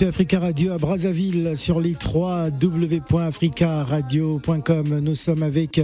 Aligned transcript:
Twitter. 0.00 0.09
Africa 0.20 0.40
Radio 0.40 0.72
à 0.72 0.76
Brazzaville 0.76 1.52
sur 1.56 1.80
les 1.80 1.94
3 1.94 2.50
w.africaradio.com. 2.50 5.00
Nous 5.00 5.14
sommes 5.14 5.42
avec 5.42 5.80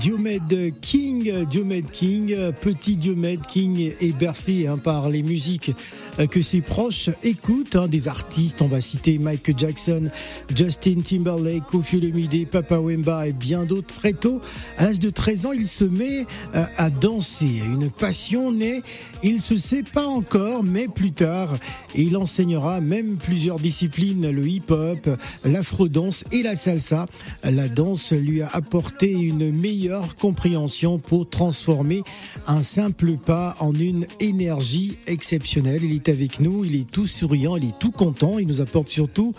Diomed 0.00 0.72
King, 0.80 1.44
Diomed 1.44 1.88
King, 1.88 2.34
petit 2.60 2.96
Diomed 2.96 3.46
King 3.46 3.92
est 4.00 4.10
bercé 4.10 4.66
hein, 4.66 4.76
par 4.76 5.08
les 5.08 5.22
musiques 5.22 5.70
que 6.32 6.42
ses 6.42 6.62
proches 6.62 7.10
écoutent, 7.22 7.76
hein, 7.76 7.86
des 7.86 8.08
artistes, 8.08 8.60
on 8.60 8.66
va 8.66 8.80
citer 8.80 9.18
Michael 9.18 9.56
Jackson, 9.56 10.10
Justin 10.52 11.02
Timberlake, 11.02 11.64
Kofi 11.64 11.98
Olomide, 11.98 12.48
Papa 12.48 12.78
Wemba 12.78 13.28
et 13.28 13.32
bien 13.32 13.62
d'autres. 13.64 13.94
Très 13.94 14.14
tôt, 14.14 14.40
à 14.78 14.84
l'âge 14.84 14.98
de 14.98 15.10
13 15.10 15.46
ans, 15.46 15.52
il 15.52 15.68
se 15.68 15.84
met 15.84 16.26
euh, 16.54 16.64
à 16.76 16.90
danser. 16.90 17.62
Une 17.66 17.88
passion 17.90 18.50
naît, 18.50 18.82
il 19.22 19.40
se 19.40 19.54
sait 19.56 19.84
pas 19.84 20.06
encore, 20.06 20.64
mais 20.64 20.88
plus 20.88 21.12
tard, 21.12 21.56
il 21.94 22.16
enseignera 22.16 22.80
même 22.80 23.16
plusieurs 23.16 23.59
disciplines, 23.60 24.30
le 24.30 24.48
hip-hop, 24.48 25.08
l'afro-danse 25.44 26.24
et 26.32 26.42
la 26.42 26.56
salsa. 26.56 27.06
La 27.44 27.68
danse 27.68 28.12
lui 28.12 28.42
a 28.42 28.48
apporté 28.52 29.12
une 29.12 29.52
meilleure 29.52 30.16
compréhension 30.16 30.98
pour 30.98 31.28
transformer 31.28 32.02
un 32.46 32.62
simple 32.62 33.16
pas 33.16 33.56
en 33.60 33.74
une 33.74 34.06
énergie 34.18 34.98
exceptionnelle. 35.06 35.84
Il 35.84 35.94
est 35.94 36.08
avec 36.08 36.40
nous, 36.40 36.64
il 36.64 36.74
est 36.74 36.90
tout 36.90 37.06
souriant, 37.06 37.56
il 37.56 37.64
est 37.64 37.78
tout 37.78 37.92
content, 37.92 38.38
il 38.38 38.46
nous 38.46 38.60
apporte 38.60 38.88
surtout 38.88 39.34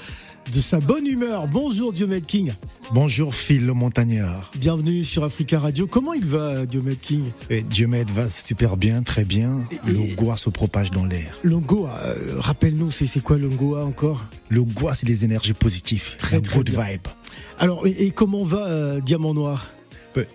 de 0.50 0.62
sa 0.62 0.79
bonne 0.79 1.06
humeur. 1.07 1.47
Bonjour 1.47 1.94
Diomed 1.94 2.25
King, 2.25 2.53
Bonjour 2.94 3.34
Phil 3.35 3.66
le 3.66 3.74
montagnard. 3.74 4.52
bienvenue 4.56 5.03
sur 5.06 5.24
Africa 5.24 5.59
Radio. 5.59 5.88
Comment 5.88 6.13
il 6.13 6.25
va 6.25 6.66
Diomed 6.66 7.00
King? 7.00 7.24
Et 7.50 7.63
m'aide 7.88 8.09
va 8.12 8.29
super 8.29 8.75
bien, 8.78 9.02
très 9.03 9.24
bien. 9.24 9.59
Et- 9.88 9.91
Le 9.91 10.16
goa 10.16 10.35
se 10.38 10.50
propage 10.50 10.91
dans 10.91 11.06
l'air. 11.06 11.38
Longoa, 11.44 11.97
euh, 12.03 12.35
rappelle-nous, 12.38 12.91
c'est 12.91 13.07
c'est 13.07 13.22
quoi 13.22 13.38
Longoa 13.38 13.85
encore? 13.85 14.25
Le 14.50 14.63
goa, 14.63 14.94
c'est 14.96 15.06
des 15.06 15.24
énergies 15.25 15.53
positives. 15.53 16.16
Très, 16.18 16.41
très 16.41 16.58
good 16.58 16.69
bien. 16.69 16.84
vibe. 16.84 17.08
Alors, 17.59 17.88
et, 17.88 17.91
et 18.08 18.12
comment 18.12 18.44
va 18.44 18.68
euh, 18.68 19.00
Diamant 19.00 19.34
Noir? 19.34 19.68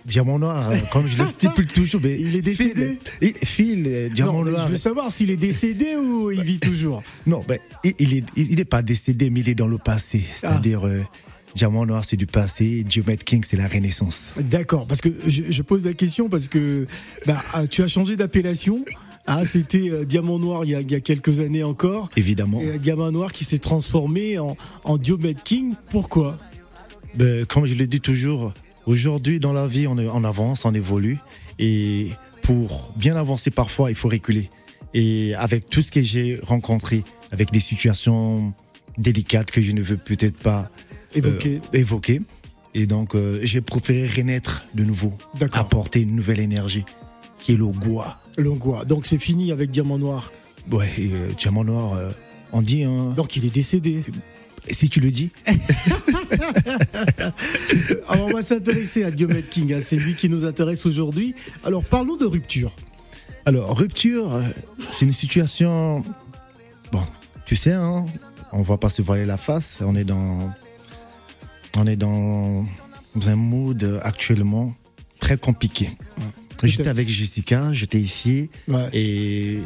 Diamant 0.05 0.39
noir, 0.39 0.69
euh, 0.71 0.77
comme 0.91 1.07
je 1.07 1.17
le 1.17 1.27
stipule 1.27 1.67
toujours, 1.67 2.01
mais 2.03 2.17
Il 2.19 2.35
est 2.35 2.41
décédé 2.41 2.97
Phil, 3.19 3.33
il- 3.41 3.47
Phil, 3.47 3.83
euh, 3.87 4.09
Diamant 4.09 4.43
Non, 4.43 4.51
noir. 4.51 4.67
Je 4.67 4.71
veux 4.71 4.77
savoir 4.77 5.11
s'il 5.11 5.29
est 5.29 5.37
décédé 5.37 5.95
ou 5.95 6.31
il 6.31 6.41
vit 6.43 6.59
toujours. 6.59 7.03
Non, 7.25 7.43
ben, 7.47 7.59
il, 7.83 7.93
il 7.99 8.13
est, 8.15 8.23
il, 8.35 8.51
il 8.53 8.59
est 8.59 8.65
pas 8.65 8.81
décédé, 8.81 9.29
mais 9.29 9.41
il 9.41 9.49
est 9.49 9.55
dans 9.55 9.67
le 9.67 9.77
passé. 9.77 10.23
Ah. 10.25 10.33
C'est-à-dire, 10.35 10.85
euh, 10.87 11.01
Diamant 11.55 11.85
noir, 11.85 12.05
c'est 12.05 12.17
du 12.17 12.27
passé. 12.27 12.83
Diomède 12.83 13.23
King, 13.23 13.43
c'est 13.43 13.57
la 13.57 13.67
renaissance. 13.67 14.33
D'accord, 14.37 14.85
parce 14.85 15.01
que 15.01 15.09
je, 15.25 15.43
je 15.49 15.61
pose 15.63 15.83
la 15.85 15.93
question 15.93 16.29
parce 16.29 16.47
que 16.47 16.85
bah, 17.25 17.41
ah, 17.53 17.65
tu 17.67 17.81
as 17.81 17.87
changé 17.87 18.15
d'appellation. 18.15 18.85
Ah, 19.25 19.43
C'était 19.43 19.89
euh, 19.89 20.05
Diamant 20.05 20.39
Noir 20.39 20.63
il 20.65 20.71
y, 20.71 20.75
a, 20.75 20.81
il 20.81 20.89
y 20.91 20.95
a 20.95 20.99
quelques 21.01 21.39
années 21.41 21.63
encore. 21.63 22.09
Évidemment. 22.15 22.61
Et, 22.61 22.67
euh, 22.69 22.77
Diamant 22.77 23.11
Noir 23.11 23.31
qui 23.31 23.43
s'est 23.43 23.57
transformé 23.59 24.37
en, 24.39 24.55
en 24.83 24.97
Diomed 24.97 25.37
King. 25.43 25.73
Pourquoi? 25.89 26.37
Ben, 27.15 27.45
comme 27.45 27.65
je 27.65 27.73
le 27.73 27.87
dis 27.87 27.99
toujours, 28.01 28.53
aujourd'hui 28.87 29.39
dans 29.39 29.53
la 29.53 29.67
vie, 29.67 29.85
on, 29.85 29.97
on 29.97 30.23
avance, 30.23 30.65
on 30.65 30.73
évolue. 30.73 31.19
Et 31.59 32.11
pour 32.41 32.91
bien 32.95 33.15
avancer, 33.15 33.51
parfois, 33.51 33.91
il 33.91 33.95
faut 33.95 34.09
reculer. 34.09 34.49
Et 34.93 35.35
avec 35.35 35.69
tout 35.69 35.81
ce 35.81 35.91
que 35.91 36.01
j'ai 36.01 36.39
rencontré, 36.41 37.03
avec 37.31 37.51
des 37.51 37.59
situations 37.59 38.53
délicates 38.97 39.51
que 39.51 39.61
je 39.61 39.73
ne 39.73 39.81
veux 39.81 39.97
peut-être 39.97 40.37
pas 40.37 40.71
euh, 41.15 41.19
Évoquer. 41.73 42.21
Et 42.73 42.85
donc, 42.85 43.15
euh, 43.15 43.39
j'ai 43.43 43.61
préféré 43.61 44.07
renaître 44.07 44.65
de 44.73 44.83
nouveau, 44.83 45.13
apporter 45.53 46.01
une 46.01 46.15
nouvelle 46.15 46.39
énergie, 46.39 46.85
qui 47.39 47.53
est 47.53 47.57
le 47.57 47.65
goa. 47.65 48.19
Donc 48.85 49.05
c'est 49.05 49.19
fini 49.19 49.51
avec 49.51 49.71
Diamant 49.71 49.97
Noir. 49.97 50.31
Ouais, 50.71 50.89
et, 50.97 51.11
euh, 51.13 51.31
diamant 51.37 51.63
noir, 51.63 51.97
on 52.51 52.61
dit, 52.61 52.83
hein, 52.83 53.13
Donc 53.15 53.35
il 53.35 53.45
est 53.45 53.53
décédé. 53.53 54.03
Si 54.69 54.89
tu 54.89 54.99
le 54.99 55.11
dis. 55.11 55.31
Alors 58.09 58.27
on 58.27 58.33
va 58.33 58.41
s'intéresser 58.41 59.03
à 59.03 59.11
Diomed 59.11 59.47
King. 59.49 59.73
hein. 59.73 59.79
C'est 59.81 59.95
lui 59.97 60.15
qui 60.15 60.29
nous 60.29 60.45
intéresse 60.45 60.85
aujourd'hui. 60.85 61.35
Alors 61.63 61.83
parlons 61.83 62.15
de 62.17 62.25
rupture. 62.25 62.71
Alors, 63.45 63.77
rupture, 63.77 64.33
euh, 64.33 64.43
c'est 64.91 65.05
une 65.05 65.13
situation. 65.13 66.03
Bon, 66.91 67.01
tu 67.45 67.55
sais, 67.55 67.71
hein, 67.71 68.05
on 68.51 68.61
va 68.61 68.77
pas 68.77 68.89
se 68.89 69.01
voiler 69.01 69.25
la 69.25 69.37
face. 69.37 69.77
On 69.81 69.95
est 69.95 70.03
dans. 70.03 70.53
On 71.77 71.87
est 71.87 71.95
dans 71.95 72.65
un 73.25 73.35
mood 73.35 74.01
actuellement 74.03 74.75
très 75.19 75.37
compliqué. 75.37 75.89
J'étais 76.63 76.89
avec 76.89 77.07
Jessica, 77.07 77.71
j'étais 77.71 77.99
ici 77.99 78.49
Ouais. 78.67 78.89
et 78.91 79.59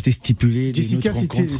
j'étais 0.00 0.12
stipulé. 0.12 0.72
Jessica, 0.74 1.12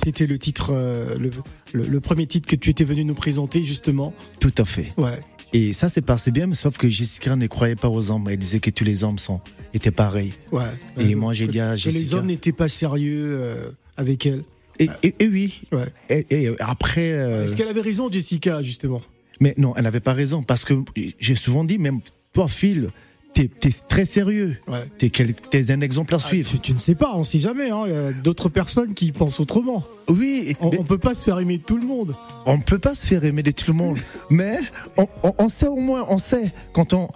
c'était 0.03 0.27
le 0.27 0.39
titre, 0.39 0.71
euh, 0.73 1.17
le, 1.19 1.31
le- 1.73 1.87
le 1.87 2.01
premier 2.01 2.27
titre 2.27 2.49
que 2.49 2.57
tu 2.57 2.71
étais 2.71 2.85
venu 2.85 3.05
nous 3.05 3.15
présenter 3.15 3.65
justement. 3.65 4.15
Tout 4.41 4.53
à 4.59 4.65
fait. 4.65 4.93
Ouais. 4.97 5.21
Et 5.53 5.73
ça 5.73 5.89
s'est 5.89 6.01
passé 6.03 6.31
bien, 6.31 6.47
mais 6.47 6.55
sauf 6.55 6.79
que 6.79 6.89
Jessica 6.89 7.35
ne 7.37 7.47
croyait 7.49 7.77
pas 7.77 7.89
aux 7.89 8.11
hommes. 8.11 8.29
Elle 8.31 8.39
disait 8.39 8.61
que 8.61 8.71
tous 8.71 8.85
les 8.85 9.03
hommes 9.05 9.19
sont, 9.19 9.41
étaient 9.75 9.91
pareils. 9.91 10.33
Ouais. 10.53 10.63
Et 10.99 11.13
Euh, 11.13 11.17
moi, 11.17 11.35
j'ai 11.35 11.49
dit 11.49 11.61
à 11.61 11.71
que 11.77 11.89
les 11.89 11.93
Jessica- 11.93 12.17
hommes 12.17 12.27
n'étaient 12.27 12.53
pas 12.53 12.69
sérieux 12.69 13.39
euh, 13.41 13.71
avec 13.97 14.27
elle. 14.27 14.45
Et, 14.79 14.89
et- 15.03 15.15
et 15.19 15.29
oui. 15.29 15.61
Ouais. 15.73 15.93
Et, 16.09 16.27
et 16.45 16.51
après. 16.61 17.13
euh, 17.13 17.45
Est-ce 17.45 17.57
qu'elle 17.57 17.69
avait 17.69 17.81
raison, 17.83 18.11
Jessica, 18.11 18.63
justement? 18.63 19.03
Mais 19.41 19.55
non, 19.59 19.75
elle 19.77 19.83
n'avait 19.85 20.01
pas 20.01 20.13
raison 20.15 20.43
parce 20.43 20.65
que 20.65 20.75
j'ai 21.19 21.35
souvent 21.35 21.65
dit, 21.65 21.79
même 21.79 22.01
toi, 22.33 22.47
Phil, 22.49 22.89
t'es 23.33 23.49
très 23.89 24.05
sérieux. 24.05 24.57
Ouais. 24.69 24.85
T'es 24.99 25.11
t'es 25.51 25.71
un 25.71 25.81
exemple 25.81 26.15
à 26.15 26.19
Ah, 26.23 26.27
suivre. 26.29 26.49
tu, 26.51 26.59
tu 26.59 26.73
ne 26.75 26.79
sais 26.79 26.95
pas, 26.95 27.13
on 27.15 27.25
sait 27.25 27.39
jamais. 27.39 27.71
hein. 27.71 27.85
Il 27.87 27.93
y 27.93 27.97
a 27.97 28.13
d'autres 28.13 28.49
personnes 28.49 28.95
qui 28.95 29.13
pensent 29.13 29.41
autrement. 29.41 29.85
Oui, 30.09 30.57
On, 30.61 30.67
on 30.79 30.85
peut 30.85 30.99
pas 30.99 31.15
se 31.15 31.23
faire 31.25 31.39
aimer 31.39 31.59
de 31.59 31.63
tout 31.63 31.77
le 31.79 31.87
monde. 31.87 32.15
on 32.47 32.57
ne 32.57 32.63
peut 32.63 32.79
pas 32.79 32.95
se 32.95 33.07
faire 33.07 33.25
aimer 33.25 33.43
de 33.43 33.51
tout 33.53 33.71
le 33.71 33.77
monde, 33.77 33.97
mais 34.31 34.59
on, 34.97 35.07
on- 35.23 35.35
on 35.39 35.49
sait 35.49 35.69
au 35.69 35.77
moins, 35.77 36.05
on 36.09 36.19
sait 36.19 36.51
quand 36.73 36.93
on, 36.95 37.09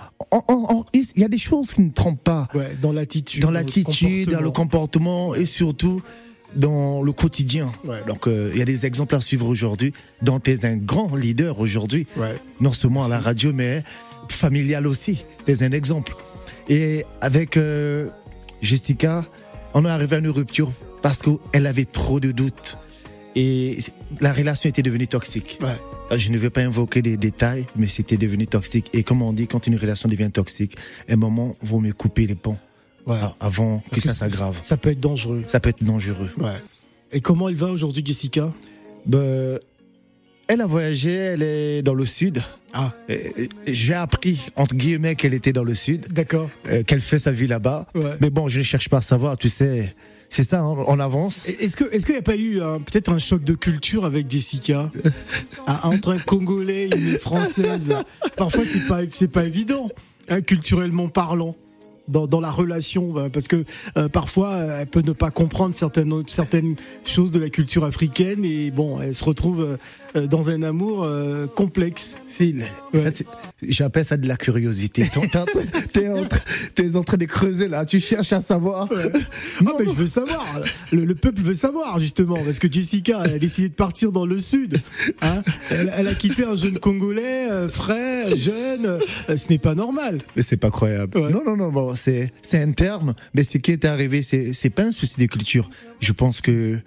il 0.92 1.04
y 1.20 1.24
a 1.24 1.28
des 1.28 1.38
choses 1.38 1.72
qui 1.74 1.80
ne 1.82 1.90
trompent 1.90 2.22
pas 2.22 2.48
Ouais, 2.54 2.76
dans 2.80 2.92
l'attitude. 2.92 3.42
dans 3.42 3.50
l'attitude, 3.50 4.30
dans 4.30 4.40
le 4.40 4.50
comportement. 4.50 5.34
et 5.34 5.46
surtout 5.46 6.02
dans 6.56 7.02
le 7.02 7.10
quotidien. 7.10 7.72
Ouais. 7.84 7.98
Donc 8.06 8.28
euh, 8.28 8.50
il 8.52 8.58
y 8.60 8.62
a 8.62 8.64
des 8.64 8.86
exemples 8.86 9.16
à 9.16 9.20
suivre 9.20 9.48
aujourd'hui. 9.48 9.92
dont 10.22 10.38
tu 10.38 10.52
es 10.52 10.64
un 10.64 10.76
grand 10.76 11.16
leader 11.16 11.58
aujourd'hui, 11.58 12.06
Ouais. 12.16 12.36
non 12.60 12.72
seulement 12.72 13.02
à 13.02 13.08
la 13.08 13.18
radio 13.18 13.52
mais 13.52 13.82
familial 14.30 14.86
aussi. 14.86 15.24
Es 15.46 15.62
un 15.62 15.72
exemple. 15.72 16.14
Et 16.68 17.04
avec 17.20 17.56
euh, 17.56 18.08
Jessica, 18.62 19.24
on 19.74 19.84
est 19.84 19.90
arrivé 19.90 20.16
à 20.16 20.18
une 20.20 20.28
rupture 20.28 20.72
parce 21.02 21.20
qu'elle 21.22 21.66
avait 21.66 21.84
trop 21.84 22.20
de 22.20 22.32
doutes 22.32 22.76
et 23.36 23.78
la 24.20 24.32
relation 24.32 24.68
était 24.68 24.82
devenue 24.82 25.08
toxique. 25.08 25.58
Ouais. 25.60 25.76
Euh, 26.12 26.18
Je 26.18 26.30
ne 26.30 26.38
vais 26.38 26.50
pas 26.50 26.60
invoquer 26.62 27.02
des 27.02 27.16
détails, 27.16 27.66
mais 27.76 27.88
c'était 27.88 28.16
devenu 28.16 28.46
toxique. 28.46 28.88
Et 28.92 29.02
comme 29.02 29.22
on 29.22 29.32
dit, 29.32 29.46
quand 29.48 29.66
une 29.66 29.76
relation 29.76 30.08
devient 30.08 30.30
toxique, 30.30 30.76
un 31.08 31.16
moment, 31.16 31.56
vaut 31.62 31.80
mieux 31.80 31.92
couper 31.92 32.26
les 32.26 32.36
ponts 32.36 32.58
Ouais. 33.06 33.18
avant 33.38 33.82
que 33.92 34.00
ça 34.00 34.14
s'aggrave. 34.14 34.56
Ça 34.62 34.78
peut 34.78 34.90
être 34.92 35.00
dangereux. 35.00 35.44
Ça 35.48 35.60
peut 35.60 35.68
être 35.70 35.84
dangereux. 35.84 36.30
Ouais. 36.38 36.56
Et 37.12 37.20
comment 37.20 37.50
elle 37.50 37.56
va 37.56 37.66
aujourd'hui, 37.66 38.02
Jessica? 38.06 38.50
Ben, 39.04 39.58
elle 40.48 40.60
a 40.60 40.66
voyagé, 40.66 41.10
elle 41.12 41.42
est 41.42 41.82
dans 41.82 41.94
le 41.94 42.06
sud. 42.06 42.42
Ah. 42.72 42.92
J'ai 43.66 43.94
appris, 43.94 44.40
entre 44.56 44.74
guillemets, 44.74 45.14
qu'elle 45.14 45.34
était 45.34 45.52
dans 45.52 45.64
le 45.64 45.74
sud, 45.74 46.12
D'accord. 46.12 46.50
euh, 46.68 46.82
qu'elle 46.82 47.00
fait 47.00 47.20
sa 47.20 47.30
vie 47.30 47.46
là-bas. 47.46 47.86
Ouais. 47.94 48.16
Mais 48.20 48.30
bon, 48.30 48.48
je 48.48 48.58
ne 48.58 48.64
cherche 48.64 48.88
pas 48.88 48.98
à 48.98 49.02
savoir, 49.02 49.36
tu 49.36 49.48
sais. 49.48 49.94
C'est 50.28 50.42
ça, 50.42 50.60
hein, 50.60 50.74
on 50.88 50.98
avance. 50.98 51.48
Est-ce 51.48 51.76
qu'il 51.76 52.14
n'y 52.14 52.18
a 52.18 52.22
pas 52.22 52.34
eu 52.34 52.60
euh, 52.60 52.80
peut-être 52.80 53.12
un 53.12 53.18
choc 53.18 53.44
de 53.44 53.54
culture 53.54 54.04
avec 54.04 54.28
Jessica? 54.30 54.90
Ah, 55.66 55.80
entre 55.84 56.12
un 56.12 56.18
Congolais 56.18 56.90
et 56.92 56.96
une 56.96 57.18
Française 57.18 57.94
Parfois 58.36 58.64
c'est 58.66 58.86
pas 58.86 59.00
pas 59.32 59.46
évident 59.46 59.88
hein, 60.28 60.42
culturellement 60.42 61.08
parlant. 61.08 61.56
Dans, 62.06 62.26
dans 62.26 62.40
la 62.40 62.50
relation, 62.50 63.16
euh, 63.16 63.28
parce 63.30 63.48
que 63.48 63.64
euh, 63.96 64.08
parfois 64.10 64.50
euh, 64.50 64.80
elle 64.82 64.86
peut 64.86 65.00
ne 65.00 65.12
pas 65.12 65.30
comprendre 65.30 65.74
certaines 65.74 66.12
certaines 66.28 66.76
choses 67.06 67.30
de 67.32 67.38
la 67.38 67.48
culture 67.48 67.82
africaine 67.84 68.44
et 68.44 68.70
bon, 68.70 69.00
elle 69.00 69.14
se 69.14 69.24
retrouve 69.24 69.78
dans 70.14 70.50
un 70.50 70.62
amour 70.62 71.02
euh, 71.04 71.46
complexe. 71.46 72.18
Phil, 72.28 72.64
Ouais. 72.92 73.12
j'appelle 73.62 74.04
ça 74.04 74.16
de 74.16 74.26
la 74.26 74.36
curiosité. 74.36 75.08
T'es 75.08 76.08
en, 76.08 76.18
en 76.18 77.02
train- 77.04 77.16
de 77.16 77.24
creuser 77.26 77.68
là, 77.68 77.84
tu 77.84 78.00
cherches 78.00 78.32
à 78.32 78.40
savoir. 78.40 78.88
Ah 78.90 79.62
mais 79.78 79.84
je 79.86 79.90
veux 79.90 80.06
savoir. 80.08 80.44
Le, 80.90 81.04
le 81.04 81.14
peuple 81.14 81.40
veut 81.40 81.54
savoir 81.54 82.00
justement 82.00 82.36
parce 82.44 82.58
que 82.58 82.70
Jessica 82.70 83.22
elle 83.24 83.34
a 83.34 83.38
décidé 83.38 83.68
de 83.68 83.74
partir 83.74 84.10
dans 84.10 84.26
le 84.26 84.40
sud. 84.40 84.80
hein. 85.22 85.42
elle, 85.70 85.92
elle 85.96 86.08
a 86.08 86.14
quitté 86.14 86.44
un 86.44 86.56
jeune 86.56 86.76
Congolais 86.80 87.48
euh, 87.50 87.68
frais, 87.68 88.36
jeune. 88.36 88.98
ce 89.36 89.48
n'est 89.48 89.58
pas 89.58 89.76
normal. 89.76 90.18
Mais 90.34 90.42
c'est 90.42 90.56
pas 90.56 90.70
croyable. 90.72 91.16
Ouais. 91.16 91.30
Non, 91.30 91.42
non, 91.46 91.56
non, 91.56 91.68
bon, 91.70 91.93
c'est, 91.96 92.32
c'est 92.42 92.60
interne. 92.62 93.14
Mais 93.34 93.44
ce 93.44 93.58
qui 93.58 93.72
est 93.72 93.84
arrivé, 93.84 94.22
c'est 94.22 94.70
pas 94.70 94.84
un 94.84 94.92
souci 94.92 95.16
de 95.18 95.26
culture. 95.26 95.70
Je 96.00 96.12
pense 96.12 96.40
que 96.40 96.78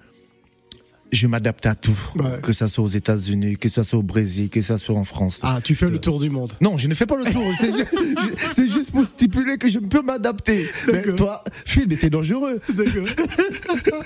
je 1.12 1.28
m'adapte 1.28 1.66
à 1.66 1.76
tout. 1.76 1.98
Ouais. 2.16 2.40
Que 2.42 2.54
ça 2.54 2.68
soit 2.68 2.84
aux 2.84 2.88
États-Unis, 2.90 3.58
que 3.58 3.70
ça 3.70 3.84
soit 3.84 4.00
au 4.00 4.04
Brésil, 4.04 4.50
que 4.50 4.62
ça 4.62 4.78
soit 4.78 4.96
en 4.96 5.06
France. 5.06 5.40
Ah, 5.44 5.60
tu 5.64 5.76
fais 5.76 5.90
le 5.90 6.00
tour 6.00 6.20
du 6.20 6.30
monde. 6.30 6.54
Non, 6.62 6.78
je 6.78 6.88
ne 6.88 6.94
fais 6.94 7.06
pas 7.06 7.16
le 7.18 7.26
tour. 7.32 7.44
c'est, 8.54 8.68
juste 8.68 8.92
pour 8.92 9.06
stipuler 9.06 9.58
que 9.58 9.70
je 9.70 9.80
peux 9.80 10.02
m'adapter. 10.02 10.66
Mais 10.92 11.04
toi, 11.16 11.44
Phil, 11.66 11.88
t'es 11.98 12.10
dangereux. 12.10 12.60
D'accord. 12.74 13.08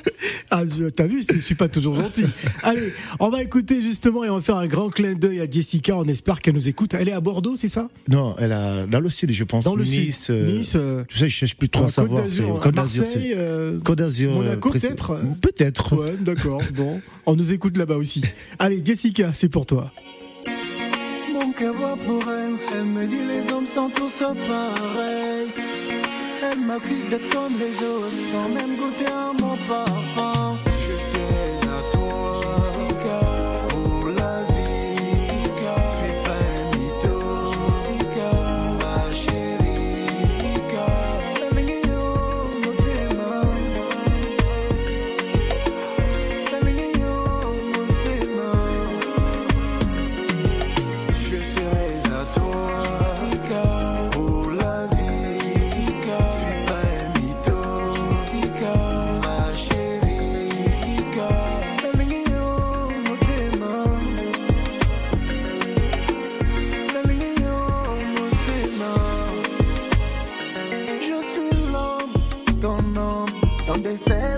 ah, 0.52 0.64
t'as 0.96 1.08
vu, 1.08 1.24
je 1.30 1.40
suis 1.40 1.56
pas 1.56 1.68
toujours 1.68 1.96
gentil. 1.96 2.26
Allez, 2.64 2.92
on 3.20 3.30
va 3.30 3.42
écouter 3.42 3.82
justement 3.82 4.24
et 4.24 4.30
on 4.30 4.36
va 4.36 4.42
faire 4.42 4.58
un 4.58 4.68
grand 4.68 4.90
clin 4.90 5.14
d'œil 5.14 5.40
à 5.42 5.50
Jessica. 5.50 5.96
On 5.98 6.06
espère 6.06 6.42
qu'elle 6.42 6.56
nous 6.56 6.68
écoute. 6.68 6.94
Elle 6.94 7.10
est 7.10 7.14
à 7.14 7.22
Bordeaux, 7.22 7.56
c'est 7.56 7.68
ça? 7.70 7.90
Non, 8.10 8.36
elle 8.38 8.52
a, 8.52 8.86
dans 8.86 9.00
le 9.00 9.10
sud, 9.10 9.32
je 9.32 9.44
pense. 9.44 9.64
Dans 9.64 9.76
le 9.76 9.84
nice, 9.86 10.26
sud. 10.26 10.36
euh, 10.36 10.58
Nice. 10.58 10.74
euh, 10.76 11.04
Tu 11.08 11.18
sais, 11.18 11.30
je 11.30 11.36
cherche 11.36 11.56
plus 11.56 11.70
trop 11.70 11.86
à 11.86 11.90
savoir. 11.90 12.24
Côte 12.24 12.76
d'Azur, 12.76 13.80
Côte 13.84 13.98
d'Azur. 13.98 14.32
euh, 14.32 14.36
Monaco, 14.36 14.70
peut-être? 14.72 15.20
Peut-être. 15.42 15.96
Ouais, 15.98 16.16
d'accord. 16.20 16.62
Bon, 16.76 16.91
on 17.26 17.36
nous 17.36 17.52
écoute 17.54 17.78
là-bas 17.78 17.96
aussi. 17.96 18.22
Allez, 18.60 18.82
Jessica, 18.84 19.32
c'est 19.34 19.50
pour 19.50 19.66
toi. 19.66 19.92
Mon 21.34 21.52
cœur 21.52 21.74
va 21.74 21.96
pour 21.96 22.24
elle, 22.30 22.56
elle 22.76 22.86
me 22.86 23.06
dit 23.08 23.24
les 23.28 23.52
hommes 23.54 23.66
sont 23.66 23.90
tous 23.90 24.20
pareils. 24.20 25.48
Elle 26.44 26.60
m'accuse 26.60 27.08
d'être 27.10 27.30
comme 27.30 27.58
les 27.58 27.76
autres, 27.86 28.18
sans 28.32 28.50
même 28.50 28.76
goûter 28.78 29.06
à 29.06 29.32
mon 29.40 29.56
parfum. 29.68 30.21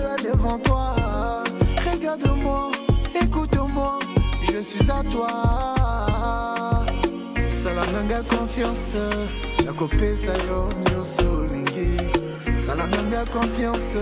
Là 0.00 0.16
devant 0.22 0.58
toi. 0.58 0.94
Regarde-moi, 1.92 2.70
écoute-moi, 3.22 3.98
je 4.42 4.58
suis 4.62 4.90
à 4.90 5.02
toi. 5.10 5.28
Salamanga 7.48 8.22
confiance, 8.28 8.96
la 9.64 9.72
copesa 9.72 10.34
yo 10.48 10.68
nyonso 10.90 11.24
olingi. 11.40 11.96
Salamanga 12.56 13.24
confiance, 13.32 14.00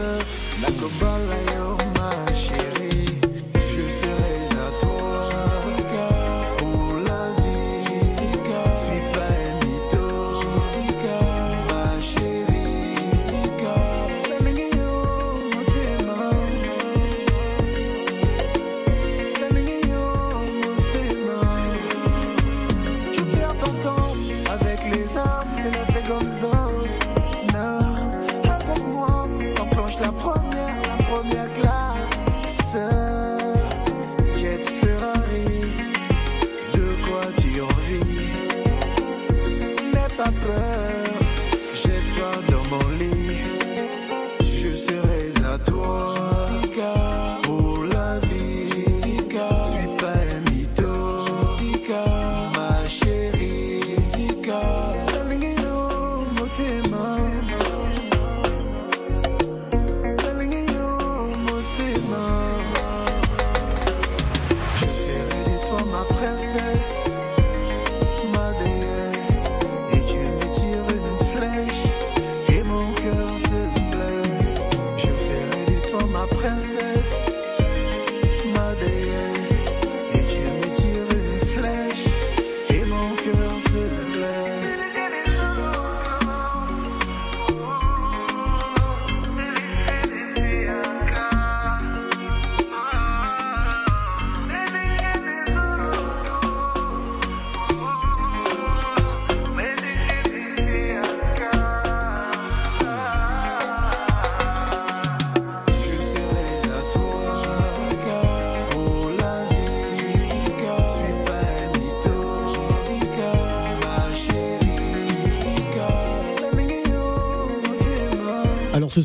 la 0.63 0.71
kobala 0.79 1.39
yo 1.55 1.82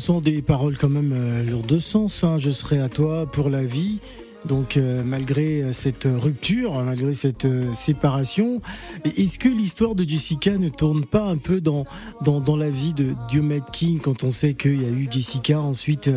des 0.08 0.40
paroles 0.40 0.78
quand 0.78 0.88
même 0.88 1.12
euh, 1.14 1.42
lourdes 1.42 1.66
de 1.66 1.78
sens. 1.78 2.24
hein. 2.24 2.38
Je 2.38 2.50
serai 2.50 2.78
à 2.80 2.88
toi 2.88 3.26
pour 3.30 3.50
la 3.50 3.62
vie. 3.62 3.98
Donc, 4.46 4.76
euh, 4.76 5.02
malgré 5.04 5.62
euh, 5.62 5.72
cette 5.74 6.08
rupture, 6.10 6.82
malgré 6.82 7.12
cette 7.12 7.46
séparation, 7.74 8.60
est-ce 9.04 9.38
que 9.38 9.48
l'histoire 9.48 9.94
de 9.94 10.08
Jessica 10.08 10.56
ne 10.56 10.70
tourne 10.70 11.04
pas 11.04 11.24
un 11.24 11.36
peu 11.36 11.60
dans, 11.60 11.84
dans, 12.22 12.56
la 12.56 12.70
vie 12.70 12.94
de 12.94 13.14
Diomed 13.28 13.64
King 13.70 14.00
quand 14.00 14.24
on 14.24 14.30
sait 14.30 14.54
qu'il 14.54 14.80
y 14.82 14.86
a 14.86 14.88
eu 14.88 15.08
Jessica 15.10 15.60
Ensuite, 15.60 16.10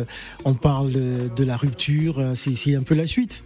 on 0.46 0.54
parle 0.54 0.90
de, 0.90 1.28
de 1.36 1.44
la 1.44 1.56
rupture. 1.56 2.32
C'est 2.34 2.56
c'est 2.56 2.74
un 2.74 2.82
peu 2.82 2.94
la 2.94 3.06
suite. 3.06 3.44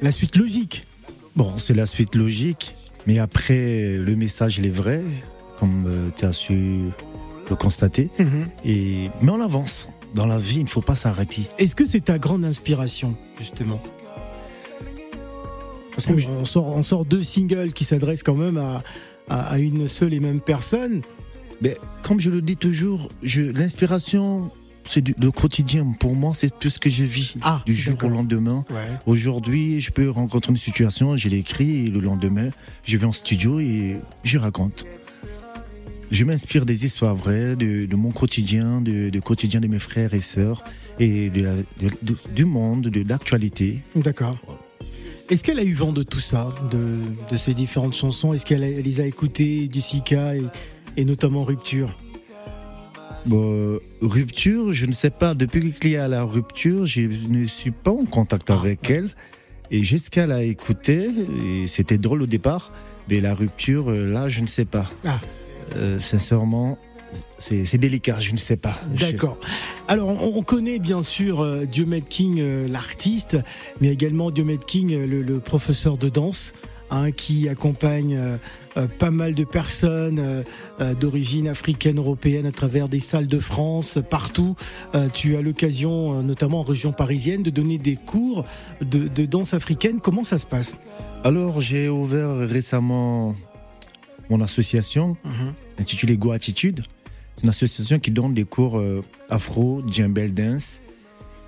La 0.00 0.12
suite 0.12 0.36
logique. 0.36 0.86
Bon, 1.34 1.58
c'est 1.58 1.74
la 1.74 1.86
suite 1.86 2.14
logique, 2.14 2.76
mais 3.06 3.18
après, 3.18 3.96
le 3.96 4.14
message, 4.14 4.58
il 4.58 4.66
est 4.66 4.70
vrai, 4.70 5.02
comme 5.58 5.90
tu 6.16 6.24
as 6.24 6.32
su 6.32 6.90
le 7.50 7.56
constater. 7.56 8.08
Et, 8.64 9.10
mais 9.22 9.30
on 9.30 9.40
avance. 9.40 9.88
Dans 10.14 10.26
la 10.26 10.38
vie, 10.38 10.56
il 10.56 10.64
ne 10.64 10.68
faut 10.68 10.80
pas 10.80 10.96
s'arrêter. 10.96 11.42
Est-ce 11.58 11.76
que 11.76 11.86
c'est 11.86 12.00
ta 12.06 12.18
grande 12.18 12.44
inspiration, 12.44 13.14
justement? 13.38 13.80
Parce 15.92 16.06
Oui. 16.08 16.24
qu'on 16.24 16.44
sort, 16.44 16.66
on 16.76 16.82
sort 16.82 17.04
deux 17.04 17.22
singles 17.22 17.72
qui 17.72 17.84
s'adressent 17.84 18.22
quand 18.22 18.34
même 18.34 18.56
à, 18.56 18.82
à, 19.28 19.52
à 19.52 19.58
une 19.58 19.86
seule 19.88 20.14
et 20.14 20.20
même 20.20 20.40
personne. 20.40 21.02
Mais 21.62 21.76
comme 22.02 22.20
je 22.20 22.30
le 22.30 22.40
dis 22.42 22.56
toujours, 22.56 23.08
l'inspiration, 23.22 24.50
c'est 24.86 25.06
le 25.06 25.30
quotidien. 25.30 25.94
Pour 26.00 26.14
moi, 26.16 26.32
c'est 26.34 26.58
tout 26.58 26.70
ce 26.70 26.78
que 26.78 26.88
je 26.90 27.04
vis 27.04 27.34
Ah, 27.42 27.62
du 27.66 27.74
jour 27.74 27.96
au 28.02 28.08
lendemain. 28.08 28.64
Ouais. 28.70 28.76
Aujourd'hui, 29.06 29.80
je 29.80 29.90
peux 29.90 30.08
rencontrer 30.10 30.50
une 30.52 30.56
situation, 30.56 31.16
je 31.16 31.28
l'écris, 31.28 31.86
et 31.86 31.88
le 31.88 32.00
lendemain, 32.00 32.48
je 32.82 32.96
vais 32.96 33.06
en 33.06 33.12
studio 33.12 33.60
et 33.60 33.96
je 34.24 34.38
raconte. 34.38 34.86
Je 36.10 36.24
m'inspire 36.24 36.66
des 36.66 36.84
histoires 36.84 37.14
vraies, 37.14 37.54
de, 37.56 37.86
de 37.86 37.96
mon 37.96 38.10
quotidien, 38.10 38.80
de, 38.80 39.10
de 39.10 39.20
quotidien 39.20 39.60
de 39.60 39.68
mes 39.68 39.78
frères 39.78 40.12
et 40.12 40.20
sœurs, 40.20 40.64
et 40.98 41.30
de 41.30 41.42
la- 41.42 41.56
de- 41.56 41.96
de- 42.02 42.16
du 42.34 42.44
monde, 42.44 42.88
de 42.88 43.08
l'actualité. 43.08 43.80
D'accord. 43.94 44.36
Est-ce 45.28 45.44
qu'elle 45.44 45.60
a 45.60 45.64
eu 45.64 45.74
vent 45.74 45.92
de 45.92 46.02
tout 46.02 46.18
ça, 46.18 46.52
de, 46.72 47.36
ces 47.36 47.54
différentes 47.54 47.94
chansons? 47.94 48.32
Est-ce 48.34 48.44
qu'elle 48.44 48.62
les 48.82 49.00
a 49.00 49.06
écoutées, 49.06 49.68
Jessica, 49.72 50.34
et, 50.34 50.42
et 50.96 51.04
notamment 51.04 51.44
Rupture? 51.44 51.96
Bon, 53.26 53.78
rupture, 54.00 54.72
je 54.72 54.86
ne 54.86 54.92
sais 54.92 55.10
pas, 55.10 55.34
depuis 55.34 55.72
qu'il 55.72 55.90
y 55.92 55.96
a 55.96 56.08
la 56.08 56.24
rupture, 56.24 56.86
je 56.86 57.02
ne 57.02 57.46
suis 57.46 57.70
pas 57.70 57.92
en 57.92 58.04
contact 58.06 58.50
Ah. 58.50 58.58
avec 58.58 58.90
elle. 58.90 59.10
Et 59.70 59.84
jusqu'à 59.84 60.26
l'a 60.26 60.42
écouté, 60.42 61.08
et 61.62 61.68
c'était 61.68 61.98
drôle 61.98 62.22
au 62.22 62.26
départ, 62.26 62.72
mais 63.08 63.20
la 63.20 63.34
rupture, 63.36 63.90
euh, 63.90 64.04
là, 64.10 64.28
je 64.28 64.40
ne 64.40 64.48
sais 64.48 64.64
pas. 64.64 64.90
Ah. 65.04 65.20
Euh, 65.76 65.98
sincèrement, 65.98 66.78
c'est 67.38 67.78
délicat, 67.78 68.20
je 68.20 68.32
ne 68.32 68.38
sais 68.38 68.56
pas. 68.56 68.78
D'accord. 68.98 69.38
Alors, 69.88 70.08
on, 70.08 70.38
on 70.38 70.42
connaît 70.42 70.78
bien 70.78 71.02
sûr 71.02 71.40
euh, 71.40 71.64
Diomed 71.64 72.06
King, 72.08 72.38
euh, 72.40 72.68
l'artiste, 72.68 73.38
mais 73.80 73.88
également 73.88 74.30
Diomed 74.30 74.64
King, 74.64 74.92
euh, 74.92 75.06
le, 75.06 75.22
le 75.22 75.40
professeur 75.40 75.96
de 75.96 76.08
danse, 76.08 76.52
hein, 76.90 77.10
qui 77.12 77.48
accompagne 77.48 78.16
euh, 78.76 78.86
pas 78.98 79.10
mal 79.10 79.34
de 79.34 79.44
personnes 79.44 80.44
d'origine 81.00 81.48
africaine, 81.48 81.98
européenne, 81.98 82.46
à 82.46 82.52
travers 82.52 82.88
des 82.88 83.00
salles 83.00 83.26
de 83.26 83.40
France, 83.40 83.98
partout. 84.08 84.54
Tu 85.12 85.36
as 85.36 85.42
l'occasion, 85.42 86.22
notamment 86.22 86.60
en 86.60 86.62
région 86.62 86.92
parisienne, 86.92 87.42
de 87.42 87.50
donner 87.50 87.78
des 87.78 87.96
cours 87.96 88.44
de, 88.80 89.08
de 89.08 89.24
danse 89.24 89.54
africaine. 89.54 89.98
Comment 90.00 90.22
ça 90.22 90.38
se 90.38 90.46
passe? 90.46 90.78
Alors, 91.24 91.60
j'ai 91.60 91.88
ouvert 91.88 92.36
récemment 92.36 93.34
mon 94.30 94.40
association 94.40 95.16
intitulée 95.78 96.16
Go 96.16 96.32
Attitude. 96.32 96.84
C'est 97.36 97.44
une 97.44 97.50
association 97.50 97.98
qui 97.98 98.10
donne 98.10 98.34
des 98.34 98.44
cours 98.44 98.78
euh, 98.78 99.02
afro, 99.28 99.82
djembel 99.86 100.32
dance. 100.34 100.80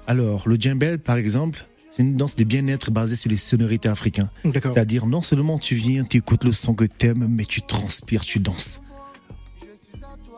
Alors, 0.07 0.49
le 0.49 0.57
djembel, 0.57 0.99
par 0.99 1.17
exemple, 1.17 1.65
c'est 1.91 2.03
une 2.03 2.17
danse 2.17 2.35
de 2.37 2.45
bien-être 2.45 2.91
basée 2.91 3.17
sur 3.17 3.31
les 3.31 3.37
sonorités 3.37 3.89
africaines. 3.89 4.31
C'est-à-dire, 4.43 5.07
non 5.07 5.23
seulement 5.23 5.59
tu 5.59 5.75
viens, 5.75 6.05
tu 6.05 6.17
écoutes 6.17 6.45
le 6.45 6.53
son 6.53 6.75
que 6.75 6.85
t'aimes, 6.85 7.27
mais 7.29 7.45
tu 7.45 7.61
transpires, 7.63 8.23
tu 8.23 8.41
danses. 8.41 8.81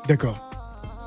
D'accord. 0.08 0.53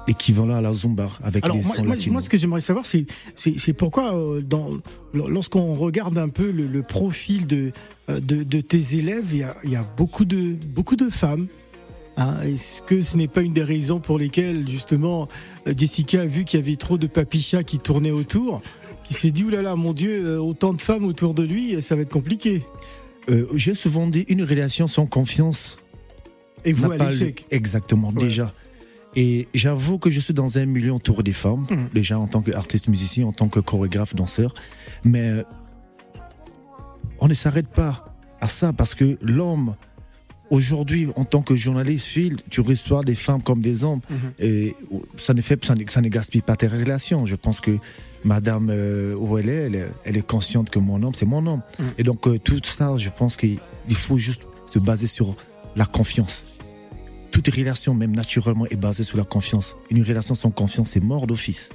Équivalent 0.07 0.55
à 0.55 0.61
la 0.61 0.73
zumba 0.73 1.09
avec 1.21 1.43
Alors 1.43 1.57
les 1.57 1.63
moi, 1.63 1.75
sons 1.75 1.83
moi, 1.83 1.95
moi, 2.07 2.21
ce 2.21 2.29
que 2.29 2.37
j'aimerais 2.37 2.61
savoir, 2.61 2.85
c'est 2.85 3.73
pourquoi 3.73 4.15
euh, 4.15 4.41
dans 4.41 4.71
lorsqu'on 5.13 5.75
regarde 5.75 6.17
un 6.17 6.29
peu 6.29 6.49
le, 6.49 6.65
le 6.67 6.81
profil 6.83 7.45
de, 7.45 7.71
euh, 8.09 8.19
de 8.21 8.43
de 8.43 8.61
tes 8.61 8.95
élèves, 8.97 9.25
il 9.31 9.39
y 9.39 9.43
a, 9.43 9.55
il 9.65 9.71
y 9.71 9.75
a 9.75 9.85
beaucoup 9.97 10.25
de 10.25 10.55
beaucoup 10.73 10.95
de 10.95 11.09
femmes. 11.09 11.47
Hein, 12.15 12.35
Est-ce 12.43 12.81
que 12.83 13.03
ce 13.03 13.15
n'est 13.17 13.27
pas 13.27 13.41
une 13.41 13.53
des 13.53 13.63
raisons 13.63 13.99
pour 13.99 14.17
lesquelles 14.17 14.67
justement 14.67 15.27
euh, 15.67 15.73
Jessica 15.77 16.21
a 16.21 16.25
vu 16.25 16.45
qu'il 16.45 16.59
y 16.59 16.63
avait 16.63 16.75
trop 16.77 16.97
de 16.97 17.07
papichas 17.07 17.63
qui 17.63 17.77
tournaient 17.77 18.09
autour, 18.11 18.61
qui 19.03 19.13
s'est 19.13 19.31
dit 19.31 19.43
oulala 19.43 19.75
mon 19.75 19.93
Dieu, 19.93 20.39
autant 20.39 20.73
de 20.73 20.81
femmes 20.81 21.05
autour 21.05 21.33
de 21.33 21.43
lui, 21.43 21.81
ça 21.81 21.95
va 21.95 22.01
être 22.03 22.13
compliqué. 22.13 22.63
Euh, 23.29 23.45
J'ai 23.55 23.75
souvent 23.75 24.07
dit 24.07 24.25
une 24.29 24.41
relation 24.43 24.87
sans 24.87 25.05
confiance 25.05 25.77
Et 26.65 26.71
vous 26.73 26.89
à 26.91 26.97
l'échec. 26.97 27.45
Exactement, 27.51 28.09
Ouais. 28.15 28.23
déjà. 28.23 28.53
Et 29.19 29.47
j'avoue 29.55 29.97
que 29.97 30.09
je 30.12 30.19
suis 30.19 30.33
dans 30.36 30.57
un 30.59 30.65
milieu 30.67 30.93
entouré 30.93 31.24
des 31.24 31.33
femmes, 31.33 31.65
Mhm. 31.71 31.89
déjà 31.93 32.19
en 32.19 32.27
tant 32.27 32.41
qu'artiste 32.43 32.88
musicien, 32.88 33.25
en 33.25 33.31
tant 33.33 33.50
que 33.50 33.59
chorégraphe, 33.59 34.13
danseur. 34.15 34.53
Mais 35.03 35.27
euh, 35.29 35.43
on 37.19 37.27
ne 37.27 37.33
s'arrête 37.33 37.67
pas 37.67 38.05
à 38.41 38.47
ça 38.47 38.74
parce 38.74 38.93
que 38.93 39.17
l'homme, 39.21 39.75
aujourd'hui, 40.51 41.07
en 41.15 41.25
tant 41.25 41.41
que 41.41 41.55
journaliste, 41.55 42.05
Phil, 42.07 42.38
tu 42.50 42.62
reçois 42.62 43.03
des 43.03 43.15
femmes 43.15 43.41
comme 43.41 43.62
des 43.62 43.83
hommes. 43.83 44.01
Mhm. 44.09 44.17
Et 44.39 44.75
ça 45.17 45.33
ne, 45.33 45.41
fait, 45.41 45.63
ça, 45.65 45.74
ne, 45.75 45.83
ça 45.89 46.01
ne 46.01 46.09
gaspille 46.09 46.41
pas 46.41 46.55
tes 46.55 46.67
relations. 46.67 47.25
Je 47.25 47.36
pense 47.36 47.59
que 47.59 47.71
madame, 48.24 48.69
euh, 48.71 49.15
où 49.15 49.38
elle 49.39 49.50
est, 49.50 49.53
elle, 49.67 49.75
est- 49.75 49.89
elle 50.05 50.17
est 50.17 50.25
consciente 50.27 50.69
que 50.69 50.79
mon 50.79 51.01
homme, 51.01 51.13
c'est 51.15 51.25
mon 51.25 51.45
homme. 51.47 51.62
Mhm. 51.79 51.86
Et 51.97 52.03
donc, 52.03 52.27
euh, 52.27 52.38
tout 52.38 52.62
ça, 52.63 52.95
je 52.97 53.09
pense 53.09 53.36
qu'il 53.36 53.57
il 53.89 53.95
faut 53.95 54.17
juste 54.17 54.43
se 54.67 54.79
baser 54.79 55.07
sur 55.07 55.36
la 55.75 55.86
confiance. 55.86 56.45
Toute 57.38 57.53
relation, 57.56 57.94
même 57.94 58.15
naturellement, 58.15 58.65
est 58.65 58.75
basée 58.77 59.03
sur 59.03 59.15
la 59.15 59.24
confiance. 59.24 59.75
Une 59.91 60.01
relation 60.01 60.34
sans 60.34 60.50
confiance, 60.50 60.89
c'est 60.89 61.03
mort 61.03 61.27
d'office. 61.27 61.70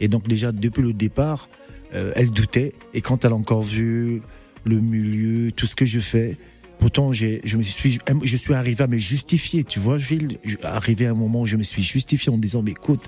Et 0.00 0.08
donc, 0.08 0.26
déjà, 0.26 0.52
depuis 0.52 0.80
le 0.82 0.94
départ, 0.94 1.50
euh, 1.92 2.12
elle 2.16 2.30
doutait. 2.30 2.72
Et 2.94 3.02
quand 3.02 3.22
elle 3.26 3.32
a 3.32 3.34
encore 3.34 3.60
vu 3.60 4.22
le 4.64 4.80
milieu, 4.80 5.52
tout 5.52 5.66
ce 5.66 5.76
que 5.76 5.84
je 5.84 6.00
fais, 6.00 6.38
pourtant, 6.78 7.12
je 7.12 7.56
me 7.58 7.62
suis, 7.62 7.98
je 8.22 8.36
suis 8.38 8.54
arrivé 8.54 8.82
à 8.82 8.86
me 8.86 8.96
justifier. 8.96 9.64
Tu 9.64 9.80
vois, 9.80 9.98
je- 9.98 10.16
arrivé 10.62 11.06
à 11.06 11.10
un 11.10 11.14
moment 11.14 11.42
où 11.42 11.46
je 11.46 11.56
me 11.58 11.62
suis 11.62 11.82
justifié 11.82 12.32
en 12.32 12.38
disant, 12.38 12.62
mais 12.62 12.70
écoute, 12.70 13.04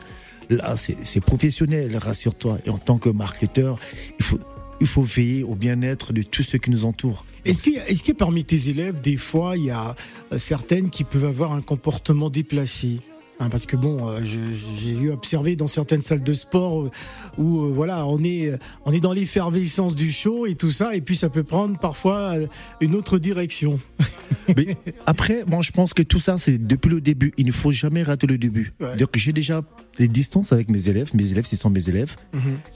là, 0.50 0.76
c'est 0.76 1.24
professionnel, 1.24 1.96
rassure-toi. 1.96 2.58
Et 2.66 2.68
en 2.68 2.76
tant 2.76 2.98
que 2.98 3.08
marketeur, 3.08 3.78
il 4.18 4.22
faut, 4.26 4.38
il 4.80 4.86
faut 4.86 5.02
veiller 5.02 5.42
au 5.42 5.54
bien-être 5.54 6.12
de 6.12 6.22
tous 6.22 6.42
ceux 6.42 6.58
qui 6.58 6.70
nous 6.70 6.84
entourent. 6.84 7.24
Est-ce 7.44 8.02
qu'il 8.02 8.14
parmi 8.14 8.44
tes 8.44 8.70
élèves, 8.70 9.00
des 9.00 9.16
fois, 9.16 9.56
il 9.56 9.64
y 9.64 9.70
a 9.70 9.94
euh, 10.32 10.38
certaines 10.38 10.90
qui 10.90 11.04
peuvent 11.04 11.24
avoir 11.24 11.52
un 11.52 11.62
comportement 11.62 12.30
déplacé? 12.30 13.00
Hein, 13.40 13.48
parce 13.50 13.66
que 13.66 13.76
bon, 13.76 14.08
euh, 14.08 14.20
j'ai 14.22 14.90
eu 14.92 15.10
observé 15.10 15.56
dans 15.56 15.66
certaines 15.66 16.02
salles 16.02 16.22
de 16.22 16.32
sport 16.32 16.82
euh, 16.82 16.90
où 17.36 17.62
euh, 17.64 17.72
voilà, 17.74 18.06
on 18.06 18.22
est 18.22 18.52
on 18.84 18.92
est 18.92 19.00
dans 19.00 19.12
l'effervescence 19.12 19.96
du 19.96 20.12
show 20.12 20.46
et 20.46 20.54
tout 20.54 20.70
ça, 20.70 20.94
et 20.94 21.00
puis 21.00 21.16
ça 21.16 21.28
peut 21.28 21.42
prendre 21.42 21.76
parfois 21.78 22.36
une 22.80 22.94
autre 22.94 23.18
direction. 23.18 23.80
Mais 24.56 24.76
après, 25.06 25.42
moi, 25.46 25.62
je 25.62 25.72
pense 25.72 25.94
que 25.94 26.02
tout 26.02 26.20
ça, 26.20 26.38
c'est 26.38 26.58
depuis 26.64 26.90
le 26.90 27.00
début. 27.00 27.32
Il 27.36 27.46
ne 27.46 27.52
faut 27.52 27.72
jamais 27.72 28.02
rater 28.02 28.26
le 28.26 28.38
début. 28.38 28.72
Ouais. 28.78 28.96
Donc, 28.96 29.10
j'ai 29.16 29.32
déjà 29.32 29.62
des 29.98 30.06
distances 30.06 30.52
avec 30.52 30.70
mes 30.70 30.88
élèves. 30.88 31.10
Mes 31.14 31.32
élèves, 31.32 31.46
ce 31.46 31.56
sont 31.56 31.70
mes 31.70 31.88
élèves. 31.88 32.14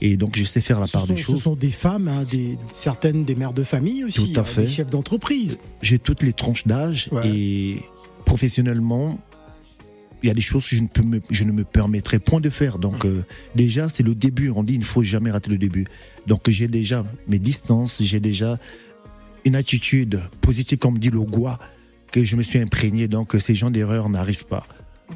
Et 0.01 0.17
donc, 0.17 0.35
je 0.35 0.43
sais 0.43 0.61
faire 0.61 0.79
la 0.79 0.87
Ce 0.87 0.93
part 0.93 1.05
sont, 1.05 1.13
des 1.13 1.19
ce 1.19 1.25
choses. 1.25 1.41
sont 1.43 1.55
des 1.55 1.71
femmes, 1.71 2.07
hein, 2.07 2.23
des, 2.29 2.57
certaines 2.73 3.23
des 3.23 3.35
mères 3.35 3.53
de 3.53 3.63
famille 3.63 4.03
aussi, 4.03 4.33
Tout 4.33 4.39
à 4.39 4.41
hein, 4.41 4.45
fait. 4.45 4.61
des 4.63 4.67
chefs 4.67 4.89
d'entreprise. 4.89 5.59
J'ai 5.83 5.99
toutes 5.99 6.23
les 6.23 6.33
tranches 6.33 6.65
d'âge. 6.65 7.09
Ouais. 7.11 7.27
Et 7.27 7.83
professionnellement, 8.25 9.19
il 10.23 10.27
y 10.27 10.31
a 10.31 10.33
des 10.33 10.41
choses 10.41 10.67
que 10.67 10.75
je 10.75 10.81
ne, 10.81 10.87
peux 10.87 11.03
me, 11.03 11.21
je 11.29 11.43
ne 11.43 11.51
me 11.51 11.63
permettrai 11.63 12.19
point 12.19 12.41
de 12.41 12.49
faire. 12.49 12.77
Donc, 12.77 13.05
euh, 13.05 13.23
déjà, 13.55 13.89
c'est 13.89 14.03
le 14.03 14.15
début. 14.15 14.49
On 14.49 14.63
dit 14.63 14.73
il 14.73 14.79
ne 14.79 14.85
faut 14.85 15.03
jamais 15.03 15.31
rater 15.31 15.49
le 15.49 15.57
début. 15.57 15.85
Donc, 16.27 16.49
j'ai 16.49 16.67
déjà 16.67 17.05
mes 17.27 17.39
distances. 17.39 18.01
J'ai 18.01 18.19
déjà 18.19 18.57
une 19.45 19.55
attitude 19.55 20.21
positive, 20.41 20.77
comme 20.77 20.99
dit 20.99 21.09
le 21.09 21.21
Goua, 21.21 21.59
que 22.11 22.23
je 22.23 22.35
me 22.35 22.43
suis 22.43 22.59
imprégné. 22.59 23.07
Donc, 23.07 23.35
ces 23.39 23.55
gens 23.55 23.71
d'erreur 23.71 24.09
n'arrivent 24.09 24.45
pas. 24.45 24.67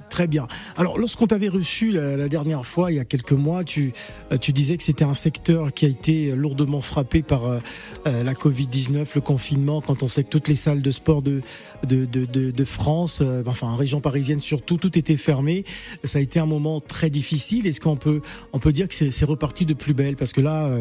Très 0.09 0.27
bien. 0.27 0.47
Alors, 0.77 0.97
lorsqu'on 0.97 1.27
t'avait 1.27 1.49
reçu 1.49 1.91
la, 1.91 2.27
dernière 2.27 2.65
fois, 2.65 2.91
il 2.91 2.95
y 2.95 2.99
a 2.99 3.05
quelques 3.05 3.33
mois, 3.33 3.63
tu, 3.63 3.93
euh, 4.31 4.37
tu 4.37 4.51
disais 4.51 4.77
que 4.77 4.83
c'était 4.83 5.05
un 5.05 5.13
secteur 5.13 5.73
qui 5.73 5.85
a 5.85 5.87
été 5.87 6.31
lourdement 6.35 6.81
frappé 6.81 7.21
par 7.21 7.45
euh, 7.45 7.59
euh, 8.07 8.23
la 8.23 8.33
Covid-19, 8.33 9.07
le 9.15 9.21
confinement, 9.21 9.81
quand 9.81 10.03
on 10.03 10.07
sait 10.07 10.23
que 10.23 10.29
toutes 10.29 10.47
les 10.47 10.55
salles 10.55 10.81
de 10.81 10.91
sport 10.91 11.21
de, 11.21 11.41
de, 11.83 12.05
de, 12.05 12.25
de, 12.25 12.63
France, 12.65 13.21
enfin, 13.45 13.67
en 13.67 13.75
région 13.75 14.01
parisienne 14.01 14.39
surtout, 14.39 14.77
tout 14.77 14.97
était 14.97 15.17
fermé. 15.17 15.63
Ça 16.03 16.19
a 16.19 16.21
été 16.21 16.39
un 16.39 16.45
moment 16.45 16.79
très 16.79 17.09
difficile. 17.09 17.67
Est-ce 17.67 17.81
qu'on 17.81 17.95
peut, 17.95 18.21
on 18.51 18.59
peut 18.59 18.71
dire 18.71 18.87
que 18.87 18.93
c'est 18.93 19.25
reparti 19.25 19.65
de 19.65 19.73
plus 19.73 19.93
belle? 19.93 20.15
Parce 20.15 20.33
que 20.33 20.41
là, 20.41 20.71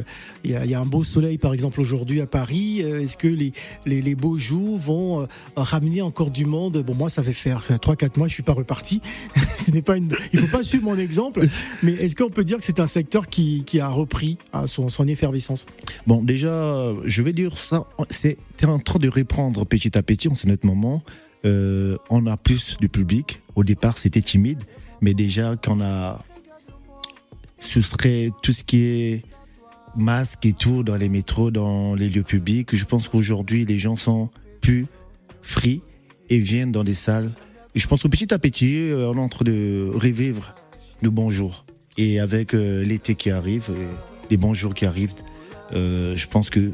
il 0.44 0.52
y, 0.52 0.56
a, 0.56 0.64
y 0.64 0.74
a 0.74 0.80
un 0.80 0.86
beau 0.86 1.04
soleil, 1.04 1.38
par 1.38 1.52
exemple, 1.52 1.80
aujourd'hui 1.80 2.20
à 2.20 2.26
Paris. 2.26 2.80
Est-ce 2.80 3.16
que 3.16 3.28
les, 3.28 3.52
les, 3.84 4.14
beaux 4.14 4.38
jours 4.38 4.78
vont 4.78 5.26
ramener 5.56 6.02
encore 6.02 6.30
du 6.30 6.46
monde? 6.46 6.78
Bon, 6.78 6.94
moi, 6.94 7.10
ça 7.10 7.22
fait 7.22 7.32
faire 7.32 7.62
3-4 7.62 8.18
mois, 8.18 8.28
je 8.28 8.34
suis 8.34 8.42
pas 8.42 8.52
reparti. 8.52 9.01
ce 9.58 9.70
n'est 9.70 9.82
pas 9.82 9.96
une, 9.96 10.10
il 10.32 10.40
faut 10.40 10.56
pas 10.56 10.62
suivre 10.62 10.84
mon 10.84 10.98
exemple, 10.98 11.46
mais 11.82 11.92
est-ce 11.92 12.16
qu'on 12.16 12.30
peut 12.30 12.44
dire 12.44 12.58
que 12.58 12.64
c'est 12.64 12.80
un 12.80 12.86
secteur 12.86 13.28
qui, 13.28 13.64
a 13.80 13.88
repris 13.88 14.38
hein, 14.52 14.66
son, 14.66 14.88
son 14.88 15.06
effervescence? 15.06 15.66
Bon, 16.06 16.22
déjà, 16.22 16.92
je 17.04 17.22
vais 17.22 17.32
dire 17.32 17.56
ça, 17.58 17.86
c'est 18.10 18.38
en 18.64 18.78
train 18.78 18.98
de 18.98 19.08
reprendre 19.08 19.64
petit 19.64 19.96
à 19.96 20.02
petit 20.02 20.28
en 20.28 20.34
ce 20.34 20.46
moment. 20.64 21.02
Euh, 21.44 21.96
on 22.10 22.26
a 22.26 22.36
plus 22.36 22.76
de 22.80 22.86
public. 22.86 23.42
Au 23.56 23.64
départ, 23.64 23.98
c'était 23.98 24.22
timide, 24.22 24.62
mais 25.00 25.14
déjà 25.14 25.56
qu'on 25.56 25.80
a 25.80 26.24
soustrait 27.60 28.30
tout 28.42 28.52
ce 28.52 28.64
qui 28.64 28.82
est 28.82 29.22
masque 29.96 30.46
et 30.46 30.52
tout 30.52 30.82
dans 30.82 30.96
les 30.96 31.08
métros, 31.08 31.50
dans 31.50 31.94
les 31.94 32.08
lieux 32.08 32.22
publics, 32.22 32.74
je 32.74 32.84
pense 32.84 33.08
qu'aujourd'hui, 33.08 33.64
les 33.64 33.78
gens 33.78 33.96
sont 33.96 34.30
plus 34.60 34.86
free 35.42 35.82
et 36.30 36.38
viennent 36.38 36.72
dans 36.72 36.84
des 36.84 36.94
salles. 36.94 37.30
Et 37.74 37.78
je 37.78 37.86
pense 37.86 38.02
que 38.02 38.08
petit 38.08 38.32
à 38.34 38.38
petit, 38.38 38.90
euh, 38.90 39.10
on 39.10 39.16
est 39.16 39.20
en 39.20 39.28
train 39.28 39.44
de 39.44 39.90
revivre 39.94 40.54
le 41.00 41.10
bonjour. 41.10 41.64
Et 41.98 42.20
avec 42.20 42.54
euh, 42.54 42.84
l'été 42.84 43.14
qui 43.14 43.30
arrive, 43.30 43.70
les 44.30 44.36
bons 44.36 44.54
jours 44.54 44.74
qui 44.74 44.86
arrivent, 44.86 45.14
euh, 45.74 46.16
je 46.16 46.26
pense 46.26 46.50
que 46.50 46.72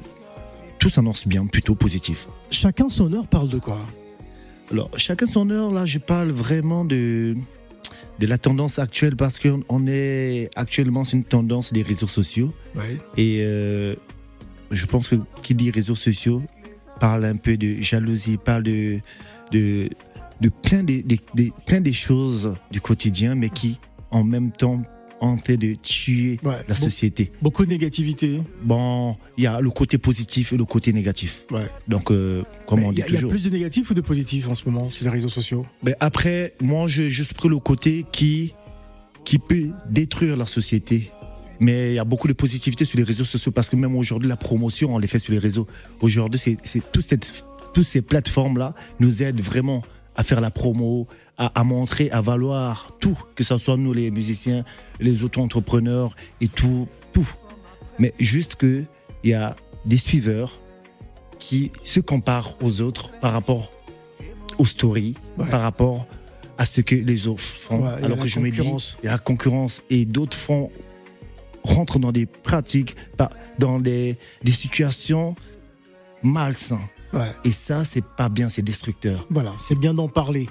tout 0.78 0.88
s'annonce 0.88 1.26
bien, 1.26 1.46
plutôt 1.46 1.74
positif. 1.74 2.26
Chacun 2.50 2.88
son 2.88 3.12
heure 3.12 3.26
parle 3.26 3.48
de 3.48 3.58
quoi? 3.58 3.78
Alors, 4.70 4.90
chacun 4.96 5.26
son 5.26 5.50
heure, 5.50 5.70
là, 5.70 5.86
je 5.86 5.98
parle 5.98 6.30
vraiment 6.30 6.84
de, 6.84 7.34
de 8.18 8.26
la 8.26 8.38
tendance 8.38 8.78
actuelle 8.78 9.16
parce 9.16 9.38
qu'on 9.38 9.62
on 9.68 9.86
est 9.86 10.50
actuellement 10.56 11.04
sur 11.04 11.16
une 11.16 11.24
tendance 11.24 11.72
des 11.72 11.82
réseaux 11.82 12.06
sociaux. 12.06 12.52
Ouais. 12.76 12.98
Et 13.16 13.38
euh, 13.40 13.94
je 14.70 14.86
pense 14.86 15.08
que 15.08 15.16
qui 15.42 15.54
dit 15.54 15.70
réseaux 15.70 15.94
sociaux 15.94 16.42
parle 17.00 17.24
un 17.24 17.36
peu 17.36 17.56
de 17.56 17.80
jalousie, 17.80 18.36
parle 18.36 18.64
de, 18.64 18.98
de, 19.52 19.88
de 20.40 20.48
plein, 20.48 20.82
de, 20.82 21.00
de- 21.02 21.16
de- 21.34 21.50
plein 21.66 21.80
des 21.80 21.92
choses 21.92 22.54
du 22.70 22.80
quotidien, 22.80 23.34
mais 23.34 23.48
qui, 23.50 23.78
en 24.10 24.24
même 24.24 24.50
temps, 24.52 24.82
en 25.20 25.36
train 25.36 25.56
de 25.56 25.74
tuer 25.74 26.38
Ouais. 26.44 26.58
la 26.68 26.76
société. 26.76 27.32
Beaucoup 27.42 27.64
de 27.64 27.70
négativité. 27.70 28.40
Bon, 28.62 29.16
il 29.36 29.42
y 29.44 29.46
a 29.48 29.60
le 29.60 29.68
côté 29.70 29.98
positif 29.98 30.52
et 30.52 30.56
le 30.56 30.64
côté 30.64 30.92
négatif. 30.92 31.42
Ouais. 31.50 31.66
Donc, 31.88 32.12
euh, 32.12 32.44
comme 32.66 32.78
Mais 32.80 32.86
on 32.86 32.92
dit 32.92 33.02
il 33.08 33.14
y 33.14 33.16
a 33.16 33.26
plus 33.26 33.42
de 33.42 33.50
négatifs 33.50 33.90
ou 33.90 33.94
de 33.94 34.00
positifs 34.00 34.48
en 34.48 34.54
ce 34.54 34.64
moment 34.68 34.90
sur 34.90 35.04
les 35.04 35.10
réseaux 35.10 35.28
sociaux? 35.28 35.66
Ben 35.82 35.96
après, 35.98 36.52
moi, 36.60 36.86
je 36.86 37.08
juste 37.08 37.34
pris 37.34 37.48
le 37.48 37.58
côté 37.58 38.04
qui, 38.12 38.54
qui 39.24 39.40
peut 39.40 39.70
détruire 39.90 40.36
la 40.36 40.46
société. 40.46 41.10
Mais 41.58 41.90
il 41.90 41.94
y 41.94 41.98
a 41.98 42.04
beaucoup 42.04 42.28
de 42.28 42.32
positivité 42.32 42.84
sur 42.84 42.96
les 42.98 43.02
réseaux 43.04 43.24
sociaux 43.24 43.50
parce 43.50 43.68
que 43.68 43.74
même 43.74 43.96
aujourd'hui, 43.96 44.28
la 44.28 44.36
promotion, 44.36 44.94
on 44.94 44.98
les 44.98 45.08
fait 45.08 45.18
sur 45.18 45.32
les 45.32 45.40
réseaux. 45.40 45.66
Aujourd'hui, 46.00 46.38
c'est, 46.38 46.56
cette, 46.62 46.92
toutes 47.74 47.84
ces 47.84 48.02
plateformes-là 48.02 48.72
nous 49.00 49.24
aident 49.24 49.40
vraiment 49.40 49.82
à 50.18 50.22
faire 50.24 50.40
la 50.42 50.50
promo, 50.50 51.06
à, 51.38 51.46
à 51.58 51.62
montrer, 51.64 52.10
à 52.10 52.20
valoir 52.20 52.92
tout, 53.00 53.16
que 53.36 53.44
ce 53.44 53.56
soit 53.56 53.76
nous 53.78 53.92
les 53.94 54.10
musiciens, 54.10 54.64
les 55.00 55.22
auto-entrepreneurs 55.22 56.14
et 56.40 56.48
tout, 56.48 56.88
tout. 57.12 57.28
Mais 58.00 58.12
juste 58.18 58.56
que 58.56 58.82
il 59.24 59.30
y 59.30 59.34
a 59.34 59.54
des 59.86 59.96
suiveurs 59.98 60.58
qui 61.38 61.70
se 61.84 62.00
comparent 62.00 62.56
aux 62.62 62.80
autres 62.80 63.12
par 63.20 63.32
rapport 63.32 63.70
aux 64.58 64.66
stories, 64.66 65.14
Ouais. 65.38 65.48
par 65.48 65.62
rapport 65.62 66.04
à 66.58 66.66
ce 66.66 66.80
que 66.80 66.96
les 66.96 67.28
autres 67.28 67.42
font. 67.44 67.84
Ouais, 67.86 68.02
Alors 68.02 68.18
que 68.18 68.26
je 68.26 68.40
me 68.40 68.50
dis, 68.50 68.58
il 69.02 69.06
y 69.06 69.08
a 69.08 69.12
la 69.12 69.18
concurrence 69.18 69.82
et 69.88 70.04
d'autres 70.04 70.36
font 70.36 70.70
rentrent 71.62 71.98
dans 72.00 72.10
des 72.12 72.26
pratiques, 72.26 72.96
dans 73.58 73.78
des, 73.78 74.16
des 74.42 74.52
situations 74.52 75.36
malsaines. 76.24 76.78
Ouais. 77.12 77.32
Et 77.44 77.52
ça, 77.52 77.84
c'est 77.84 78.04
pas 78.04 78.28
bien, 78.28 78.48
c'est 78.48 78.62
destructeur. 78.62 79.26
Voilà, 79.30 79.52
c'est 79.58 79.78
bien 79.78 79.94
d'en 79.94 80.08
parler. 80.08 80.48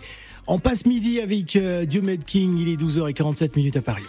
On 0.48 0.60
passe 0.60 0.86
midi 0.86 1.20
avec 1.20 1.56
euh, 1.56 1.86
Diomed 1.86 2.24
King, 2.24 2.58
il 2.58 2.70
est 2.70 2.78
12h47 2.82 3.52
minutes 3.56 3.78
à 3.78 3.82
Paris. 3.82 4.04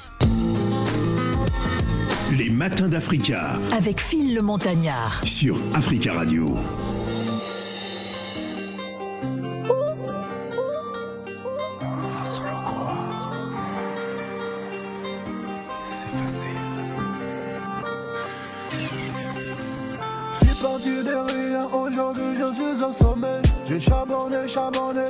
Les 2.37 2.51
matins 2.51 2.89
d'Africa 2.89 3.59
Avec 3.73 4.01
Phil 4.01 4.35
le 4.35 4.43
Montagnard. 4.43 5.21
sur 5.25 5.59
Africa 5.75 6.13
Radio. 6.13 6.55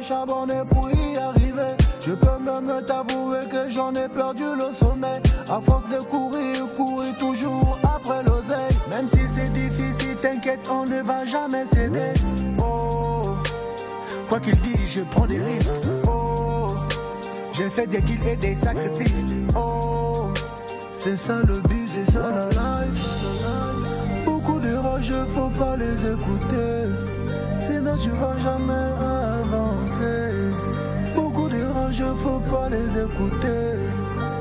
Charbonné, 0.09 0.63
pour 0.71 0.91
y 0.91 1.19
arriver. 1.19 1.77
Je 2.01 2.13
peux 2.13 2.39
même 2.43 2.83
t'avouer 2.87 3.41
que 3.51 3.69
j'en 3.69 3.93
ai 3.95 4.09
perdu 4.09 4.45
le 4.57 4.73
sommeil. 4.73 5.21
À 5.51 5.61
force 5.61 5.87
de 5.89 5.99
courir, 6.05 6.73
courir 6.75 7.15
toujours 7.19 7.79
après 7.83 8.23
l'oseille. 8.23 8.77
Même 8.91 9.07
si 9.09 9.21
c'est 9.35 9.53
difficile, 9.53 10.17
t'inquiète, 10.17 10.71
on 10.73 10.85
ne 10.85 11.03
va 11.03 11.27
jamais 11.27 11.67
céder. 11.67 12.13
Oh, 12.63 13.23
quoi 14.31 14.41
qu'il 14.41 14.59
dise, 14.61 14.89
je 14.97 15.03
prends 15.03 15.27
des 15.27 15.43
risques. 15.43 15.75
Oh, 16.09 16.69
j'ai 17.53 17.69
fait 17.69 17.87
des 17.87 18.03
kills 18.03 18.29
et 18.29 18.37
des 18.37 18.55
sacrifices. 18.55 19.35
Oh, 19.55 20.33
c'est 20.95 21.19
ça 21.19 21.41
le 21.47 21.61
but, 21.69 21.87
c'est 21.87 22.11
ça 22.11 22.31
la. 22.31 22.49
Beaucoup 24.25 24.59
de 24.59 24.75
rageux, 24.75 25.27
faut 25.35 25.51
pas 25.51 25.77
les 25.77 26.13
écouter. 26.13 27.08
Sinon 27.79 27.97
tu 27.97 28.11
vas 28.11 28.37
jamais 28.43 28.91
avancer. 29.45 30.33
Beaucoup 31.15 31.49
de 31.49 31.63
rageux, 31.73 32.13
faut 32.17 32.41
pas 32.51 32.69
les 32.69 32.89
écouter. 33.05 33.71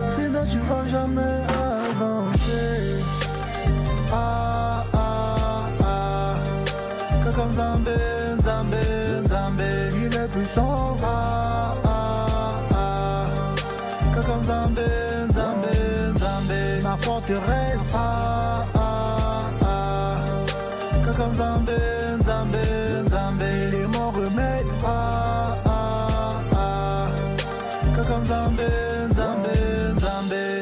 Sinon 0.08 0.44
tu 0.50 0.58
vas 0.68 0.88
jamais 0.88 1.38
avancer. 1.70 3.06
Ah 4.12 4.84
ah 4.92 5.60
ah. 5.84 6.34
Kakam 7.24 7.54
Zambé, 7.54 8.00
Zambé, 8.44 8.84
Zambé. 9.30 9.72
Il 9.96 10.16
est 10.18 10.30
puissant. 10.30 10.98
Ah 11.04 11.76
ah 11.86 12.54
ah. 12.74 13.26
Kakam 14.16 14.44
Zambé, 14.44 14.90
Zambé, 15.36 15.76
Zambé. 16.22 16.82
Ma 16.82 16.96
forteresse. 16.98 17.94
Ah 17.94 18.20
ah 18.24 18.27
Kakam 28.28 28.58
Zambé, 28.58 29.16
Zambé, 29.16 30.00
Zambé. 30.02 30.62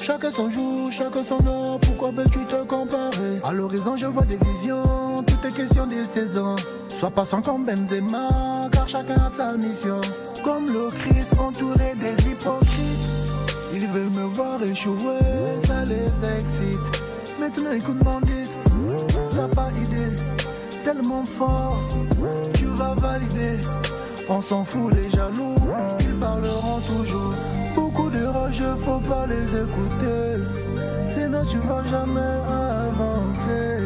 Chacun 0.00 0.30
son 0.30 0.50
jour, 0.50 0.92
chacun 0.92 1.24
son 1.24 1.46
heure, 1.46 1.78
pourquoi 1.80 2.10
veux-tu 2.10 2.44
te 2.44 2.62
comparer? 2.64 3.40
À 3.48 3.52
l'horizon 3.52 3.96
je 3.96 4.06
vois 4.06 4.24
des 4.24 4.36
visions, 4.36 5.22
tout 5.26 5.46
est 5.46 5.54
question 5.54 5.86
de 5.86 6.02
saison. 6.04 6.56
Sois 6.88 7.10
patient 7.10 7.42
comme 7.42 7.64
Benzema, 7.64 8.68
car 8.70 8.88
chacun 8.88 9.14
a 9.14 9.30
sa 9.30 9.56
mission. 9.56 10.00
Comme 10.44 10.66
le 10.72 10.88
Christ 10.88 11.34
entouré 11.38 11.94
des 11.96 12.30
hypocrites. 12.30 13.00
Ils 13.72 13.86
veulent 13.88 14.14
me 14.16 14.26
voir 14.34 14.62
échouer, 14.62 15.18
ça 15.66 15.84
les 15.84 16.38
excite. 16.38 17.38
Maintenant 17.38 17.72
écoute 17.72 18.04
mon 18.04 18.20
disque, 18.20 18.58
t'as 19.30 19.48
pas 19.48 19.70
idée 19.70 20.14
Tellement 20.84 21.24
fort, 21.24 21.82
tu 22.54 22.66
vas 22.66 22.94
valider. 22.94 23.60
On 24.28 24.40
s'en 24.40 24.64
fout 24.64 24.94
les 24.94 25.10
jaloux, 25.10 25.56
toujours. 26.80 27.34
Beaucoup 27.74 28.10
de 28.10 28.24
rageux, 28.24 28.76
faut 28.84 29.00
pas 29.00 29.26
les 29.26 29.46
écouter. 29.64 30.26
Sinon 31.06 31.44
tu 31.46 31.58
vas 31.58 31.84
jamais 31.90 32.34
avancer. 32.90 33.80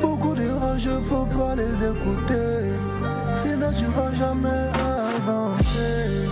Beaucoup 0.00 0.34
de 0.34 0.48
rageux, 0.60 1.00
faut 1.08 1.26
pas 1.26 1.54
les 1.54 1.74
écouter. 1.92 2.72
Sinon 3.42 3.70
tu 3.76 3.86
vas 3.86 4.12
jamais 4.14 4.64
avancer. 5.18 6.30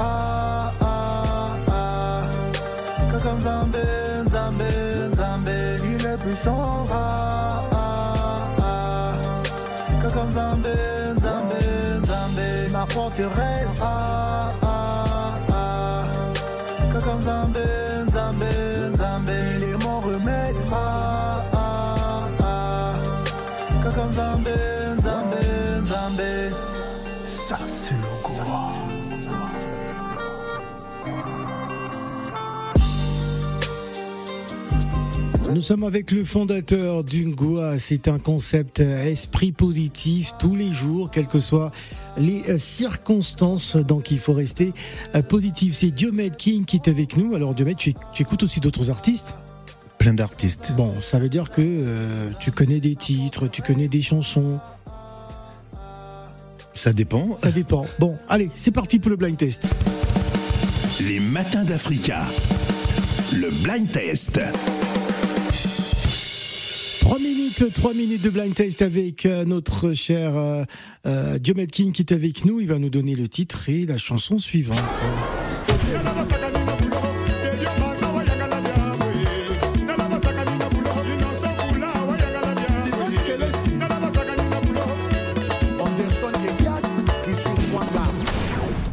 Ah 0.00 0.72
ah 0.80 1.46
ah. 1.70 2.22
Kakam 3.10 3.40
Zambé, 3.40 3.84
Zambé, 4.32 4.70
Zambé. 5.16 5.58
Il 5.84 6.06
est 6.06 6.18
puissant. 6.18 6.84
Ah 6.92 7.62
ah 7.72 8.36
ah. 8.62 9.12
Kakam 10.02 10.30
Zambé, 10.30 10.76
Zambé, 11.22 11.62
Zambé. 12.06 12.72
Ma 12.72 12.86
forteresse. 12.86 13.80
Ah 13.82 14.52
ah 14.62 14.67
Nous 35.58 35.64
sommes 35.64 35.82
avec 35.82 36.12
le 36.12 36.22
fondateur 36.24 37.02
d'Ungua. 37.02 37.80
C'est 37.80 38.06
un 38.06 38.20
concept 38.20 38.78
euh, 38.78 39.06
esprit 39.06 39.50
positif 39.50 40.30
tous 40.38 40.54
les 40.54 40.70
jours, 40.70 41.10
quelles 41.10 41.26
que 41.26 41.40
soient 41.40 41.72
les 42.16 42.44
euh, 42.48 42.58
circonstances. 42.58 43.74
Donc 43.74 44.12
il 44.12 44.20
faut 44.20 44.34
rester 44.34 44.72
euh, 45.16 45.22
positif. 45.22 45.74
C'est 45.74 45.90
Diomed 45.90 46.36
King 46.36 46.64
qui 46.64 46.76
est 46.76 46.86
avec 46.86 47.16
nous. 47.16 47.34
Alors 47.34 47.54
Diomed, 47.54 47.76
tu, 47.76 47.90
éc- 47.90 47.96
tu 48.14 48.22
écoutes 48.22 48.44
aussi 48.44 48.60
d'autres 48.60 48.88
artistes? 48.88 49.34
Plein 49.98 50.14
d'artistes. 50.14 50.74
Bon, 50.76 50.94
ça 51.00 51.18
veut 51.18 51.28
dire 51.28 51.50
que 51.50 51.60
euh, 51.60 52.30
tu 52.38 52.52
connais 52.52 52.78
des 52.78 52.94
titres, 52.94 53.48
tu 53.48 53.60
connais 53.60 53.88
des 53.88 54.00
chansons. 54.00 54.60
Ça 56.72 56.92
dépend. 56.92 57.36
Ça 57.36 57.50
dépend. 57.50 57.84
Bon, 57.98 58.16
allez, 58.28 58.48
c'est 58.54 58.70
parti 58.70 59.00
pour 59.00 59.10
le 59.10 59.16
blind 59.16 59.36
test. 59.36 59.66
Les 61.00 61.18
matins 61.18 61.64
d'Africa. 61.64 62.26
Le 63.32 63.50
blind 63.64 63.90
test. 63.90 64.40
3 67.08 67.18
minutes, 67.20 67.72
3 67.72 67.94
minutes 67.94 68.20
de 68.20 68.28
blind 68.28 68.52
test 68.52 68.82
avec 68.82 69.24
euh, 69.24 69.46
notre 69.46 69.94
cher 69.94 70.36
euh, 70.36 70.64
euh, 71.06 71.38
Diomed 71.38 71.70
King 71.70 71.90
qui 71.90 72.02
est 72.02 72.12
avec 72.12 72.44
nous. 72.44 72.60
Il 72.60 72.68
va 72.68 72.78
nous 72.78 72.90
donner 72.90 73.14
le 73.14 73.28
titre 73.28 73.70
et 73.70 73.86
la 73.86 73.96
chanson 73.96 74.38
suivante. 74.38 74.78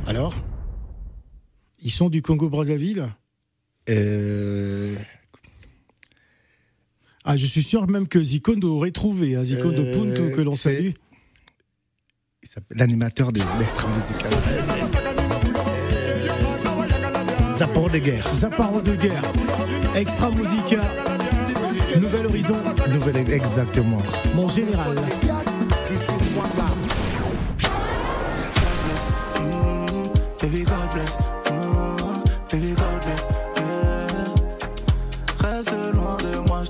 Alors? 0.07 0.35
Ils 1.81 1.91
sont 1.91 2.07
du 2.07 2.21
Congo-Brazzaville? 2.21 3.09
Euh, 3.89 4.95
Ah, 7.25 7.37
je 7.37 7.45
suis 7.45 7.63
sûr 7.63 7.87
même 7.87 8.07
que 8.07 8.21
Zikondo 8.21 8.75
aurait 8.75 8.91
trouvé, 8.91 9.35
hein, 9.35 9.43
Zikondo 9.43 9.81
Euh, 9.81 9.93
Punto 9.93 10.29
que 10.35 10.41
l'on 10.41 10.53
salue. 10.53 10.91
il 12.43 12.47
s'appelle 12.49 12.77
L'animateur 12.77 13.31
de 13.31 13.41
l'extra 13.59 13.87
musical. 13.89 14.31
Zapor 17.57 17.89
de 17.89 17.97
guerre. 17.97 18.33
Zaparo 18.33 18.81
de 18.81 18.95
guerre, 18.95 19.21
Extra 19.95 20.29
Musica, 20.29 20.81
Nouvel 21.99 22.25
Horizon, 22.27 22.55
Nouvelle, 22.93 23.31
exactement. 23.31 24.01
mon 24.35 24.49
général. 24.49 24.95
Baby 30.41 30.63
God 30.63 30.91
bless, 30.93 31.17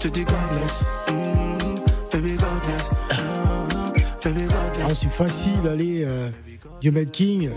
te 0.07 0.19
dis 0.19 0.23
God 0.25 0.35
bless, 0.51 0.83
mm, 1.09 2.11
baby 2.11 2.35
God 2.35 2.61
bless, 2.65 2.89
oh, 3.11 3.93
baby 4.23 4.41
God 4.41 4.73
bless. 4.75 4.87
Ah, 4.89 4.93
c'est 4.93 5.11
facile, 5.11 5.67
allez, 5.67 6.03
euh, 6.05 6.29
Diomed 6.81 7.09
King. 7.11 7.49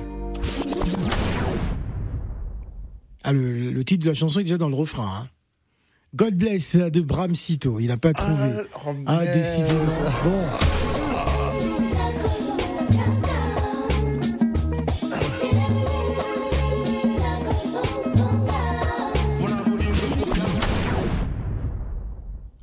Ah, 3.24 3.32
le, 3.32 3.70
le 3.72 3.84
titre 3.84 4.04
de 4.04 4.08
la 4.10 4.14
chanson 4.14 4.40
est 4.40 4.44
déjà 4.44 4.56
dans 4.58 4.68
le 4.68 4.74
refrain. 4.74 5.22
hein. 5.24 5.28
God 6.14 6.34
bless 6.36 6.76
de 6.76 7.00
Bram 7.02 7.34
Sito, 7.34 7.80
il 7.80 7.88
n'a 7.88 7.98
pas 7.98 8.14
trouvé. 8.14 8.50
oh, 8.86 8.94
Ah, 9.06 9.26
décidément. 9.26 9.84
Bon. 10.24 10.42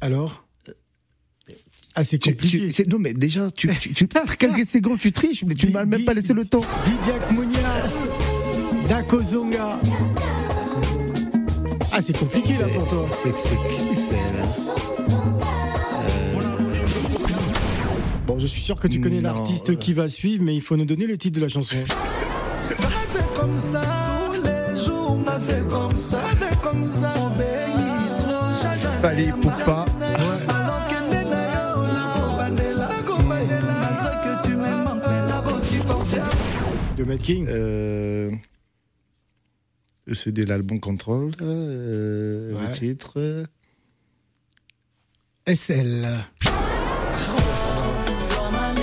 Alors 0.05 0.45
Ah, 1.95 2.03
c'est 2.03 2.21
compliqué. 2.21 2.69
tu- 2.71 2.87
non, 2.87 2.99
mais 2.99 3.13
déjà, 3.15 3.49
tu, 3.49 3.67
tu, 3.79 3.91
tu- 3.95 4.07
quelques 4.37 4.67
secondes, 4.67 4.99
tu 4.99 5.11
triches, 5.11 5.43
mais 5.45 5.55
tu 5.55 5.65
Di- 5.65 5.71
m'as 5.73 5.83
même 5.85 6.05
pas 6.05 6.13
laissé 6.13 6.33
le 6.33 6.45
temps. 6.45 6.61
Didiak 6.85 7.31
Mounia, 7.31 7.57
Dakozonga. 8.87 9.79
Ah, 11.91 12.01
c'est 12.03 12.15
compliqué 12.15 12.53
là 12.59 12.67
pour 12.67 12.87
toi. 12.87 13.07
C'est 13.23 13.31
c'est 13.31 13.55
qui, 13.55 13.95
c'est 13.95 14.11
là 14.11 14.45
Bon, 18.27 18.37
je 18.37 18.45
suis 18.45 18.61
sûr 18.61 18.75
que 18.79 18.87
tu 18.87 18.99
connais 19.01 19.21
l'artiste 19.21 19.75
qui 19.79 19.93
va 19.93 20.07
suivre, 20.07 20.43
mais 20.43 20.53
il 20.55 20.61
faut 20.61 20.77
nous 20.77 20.85
donner 20.85 21.07
le 21.07 21.17
titre 21.17 21.37
de 21.37 21.41
la 21.41 21.49
chanson. 21.49 21.77
C'est 22.69 23.33
comme 23.39 23.57
ça, 23.59 23.81
tous 24.27 24.41
les 24.43 24.85
jours, 24.85 25.17
m'a 25.17 25.39
fait 25.39 25.67
comme 25.67 25.95
ça, 25.95 26.19
fait 26.37 26.61
comme 26.61 26.85
ça, 27.01 27.13
on 27.17 27.29
bénit 27.29 28.17
trop, 28.19 28.61
jaja. 28.61 28.91
Fallait 29.01 29.31
Poupa. 29.41 29.85
Alors 29.85 29.94
Mad 37.05 37.19
King. 37.19 37.45
Euh, 37.49 38.31
c'est 40.13 40.31
de 40.31 40.43
l'album 40.43 40.79
Control, 40.79 41.31
euh, 41.41 42.53
Ouais. 42.53 42.67
le 42.67 42.71
titre. 42.73 43.13
euh, 43.17 43.45
SL. 45.47 46.01
Lama. 48.41 48.75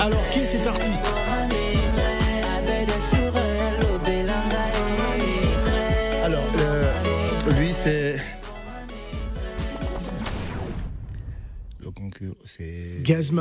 Alors, 0.00 0.28
qui 0.30 0.40
est 0.40 0.44
cet 0.46 0.66
artiste? 0.66 1.04
C'est. 12.56 13.02
Gaz 13.02 13.32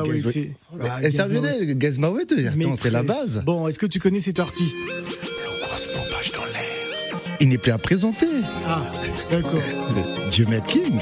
Ah, 0.81 1.03
Et 1.03 1.11
ça 1.11 1.27
venait, 1.27 1.75
Gaz 1.75 1.99
Mawete, 1.99 2.33
attends, 2.33 2.75
c'est 2.75 2.91
la 2.91 3.03
base. 3.03 3.43
Bon, 3.45 3.67
est-ce 3.67 3.79
que 3.79 3.85
tu 3.85 3.99
connais 3.99 4.19
cet 4.19 4.39
artiste? 4.39 4.77
Il 7.41 7.49
n'est 7.49 7.57
plus 7.57 7.71
à 7.71 7.77
présenter. 7.77 8.27
Ah, 8.67 8.91
d'accord. 9.31 9.61
Dieu 10.31 10.45
King. 10.67 10.99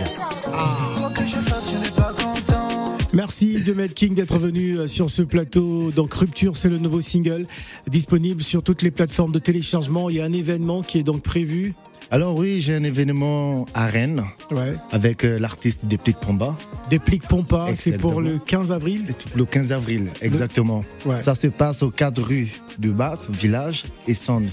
Content. 2.16 2.98
Merci 3.14 3.62
de 3.62 3.74
Mad 3.74 3.94
King 3.94 4.14
d'être 4.14 4.38
venu 4.38 4.78
euh, 4.78 4.88
sur 4.88 5.10
ce 5.10 5.24
plateau. 5.24 5.92
Donc 5.92 6.14
Rupture, 6.14 6.56
c'est 6.56 6.70
le 6.70 6.78
nouveau 6.78 7.02
single 7.02 7.48
disponible 7.88 8.44
sur 8.44 8.62
toutes 8.62 8.84
les 8.84 8.92
plateformes 8.92 9.32
de 9.32 9.40
téléchargement. 9.40 10.10
Il 10.10 10.18
y 10.18 10.22
a 10.22 10.26
un 10.26 10.34
événement 10.34 10.84
qui 10.84 11.00
est 11.00 11.04
donc 11.04 11.24
prévu. 11.24 11.74
Alors, 12.10 12.36
oui, 12.38 12.62
j'ai 12.62 12.74
un 12.76 12.84
événement 12.84 13.66
à 13.74 13.88
Rennes 13.88 14.24
Ouais. 14.52 14.76
avec 14.92 15.26
euh, 15.26 15.38
l'artiste 15.40 15.86
Déplique 15.86 16.18
Pomba. 16.20 16.56
Déplique 16.90 17.28
Pompa, 17.28 17.68
c'est 17.76 17.98
pour 17.98 18.22
le 18.22 18.40
15 18.40 18.72
avril. 18.72 19.04
Le 19.36 19.44
15 19.44 19.74
avril, 19.74 20.08
exactement. 20.22 20.86
Ouais. 21.06 21.22
Ça 21.22 21.36
se 21.36 21.48
passe 21.48 21.84
aux 21.84 21.90
4 21.92 22.22
rues 22.22 22.48
du 22.80 22.92
Bas, 22.92 23.16
village 23.30 23.84
et 24.08 24.14
Sonne. 24.14 24.52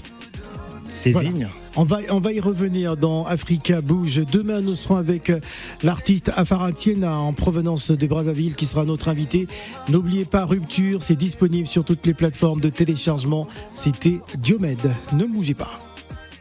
C'est 0.93 1.11
Voilà. 1.11 1.29
Vigne. 1.29 1.47
On 1.77 1.83
va, 1.83 1.99
on 2.09 2.19
va 2.19 2.31
y 2.33 2.39
revenir 2.41 2.95
dans 2.97 3.25
Africa 3.25 3.81
Bouge. 3.81 4.21
Demain, 4.31 4.59
nous 4.61 4.75
serons 4.75 4.95
avec 4.97 5.29
euh, 5.29 5.39
l'artiste 5.83 6.31
Afaratiena 6.35 7.17
en 7.19 7.31
provenance 7.33 7.91
de 7.91 8.07
Brazzaville 8.07 8.55
qui 8.55 8.65
sera 8.65 8.83
notre 8.83 9.07
invité. 9.09 9.47
N'oubliez 9.89 10.25
pas 10.25 10.43
Rupture, 10.45 11.03
c'est 11.03 11.15
disponible 11.17 11.67
sur 11.67 11.85
toutes 11.85 12.05
les 12.05 12.13
plateformes 12.13 12.59
de 12.61 12.69
téléchargement. 12.69 13.47
C'était 13.75 14.19
Diomed. 14.37 14.79
Ne 15.13 15.25
bougez 15.25 15.53
pas. 15.53 15.79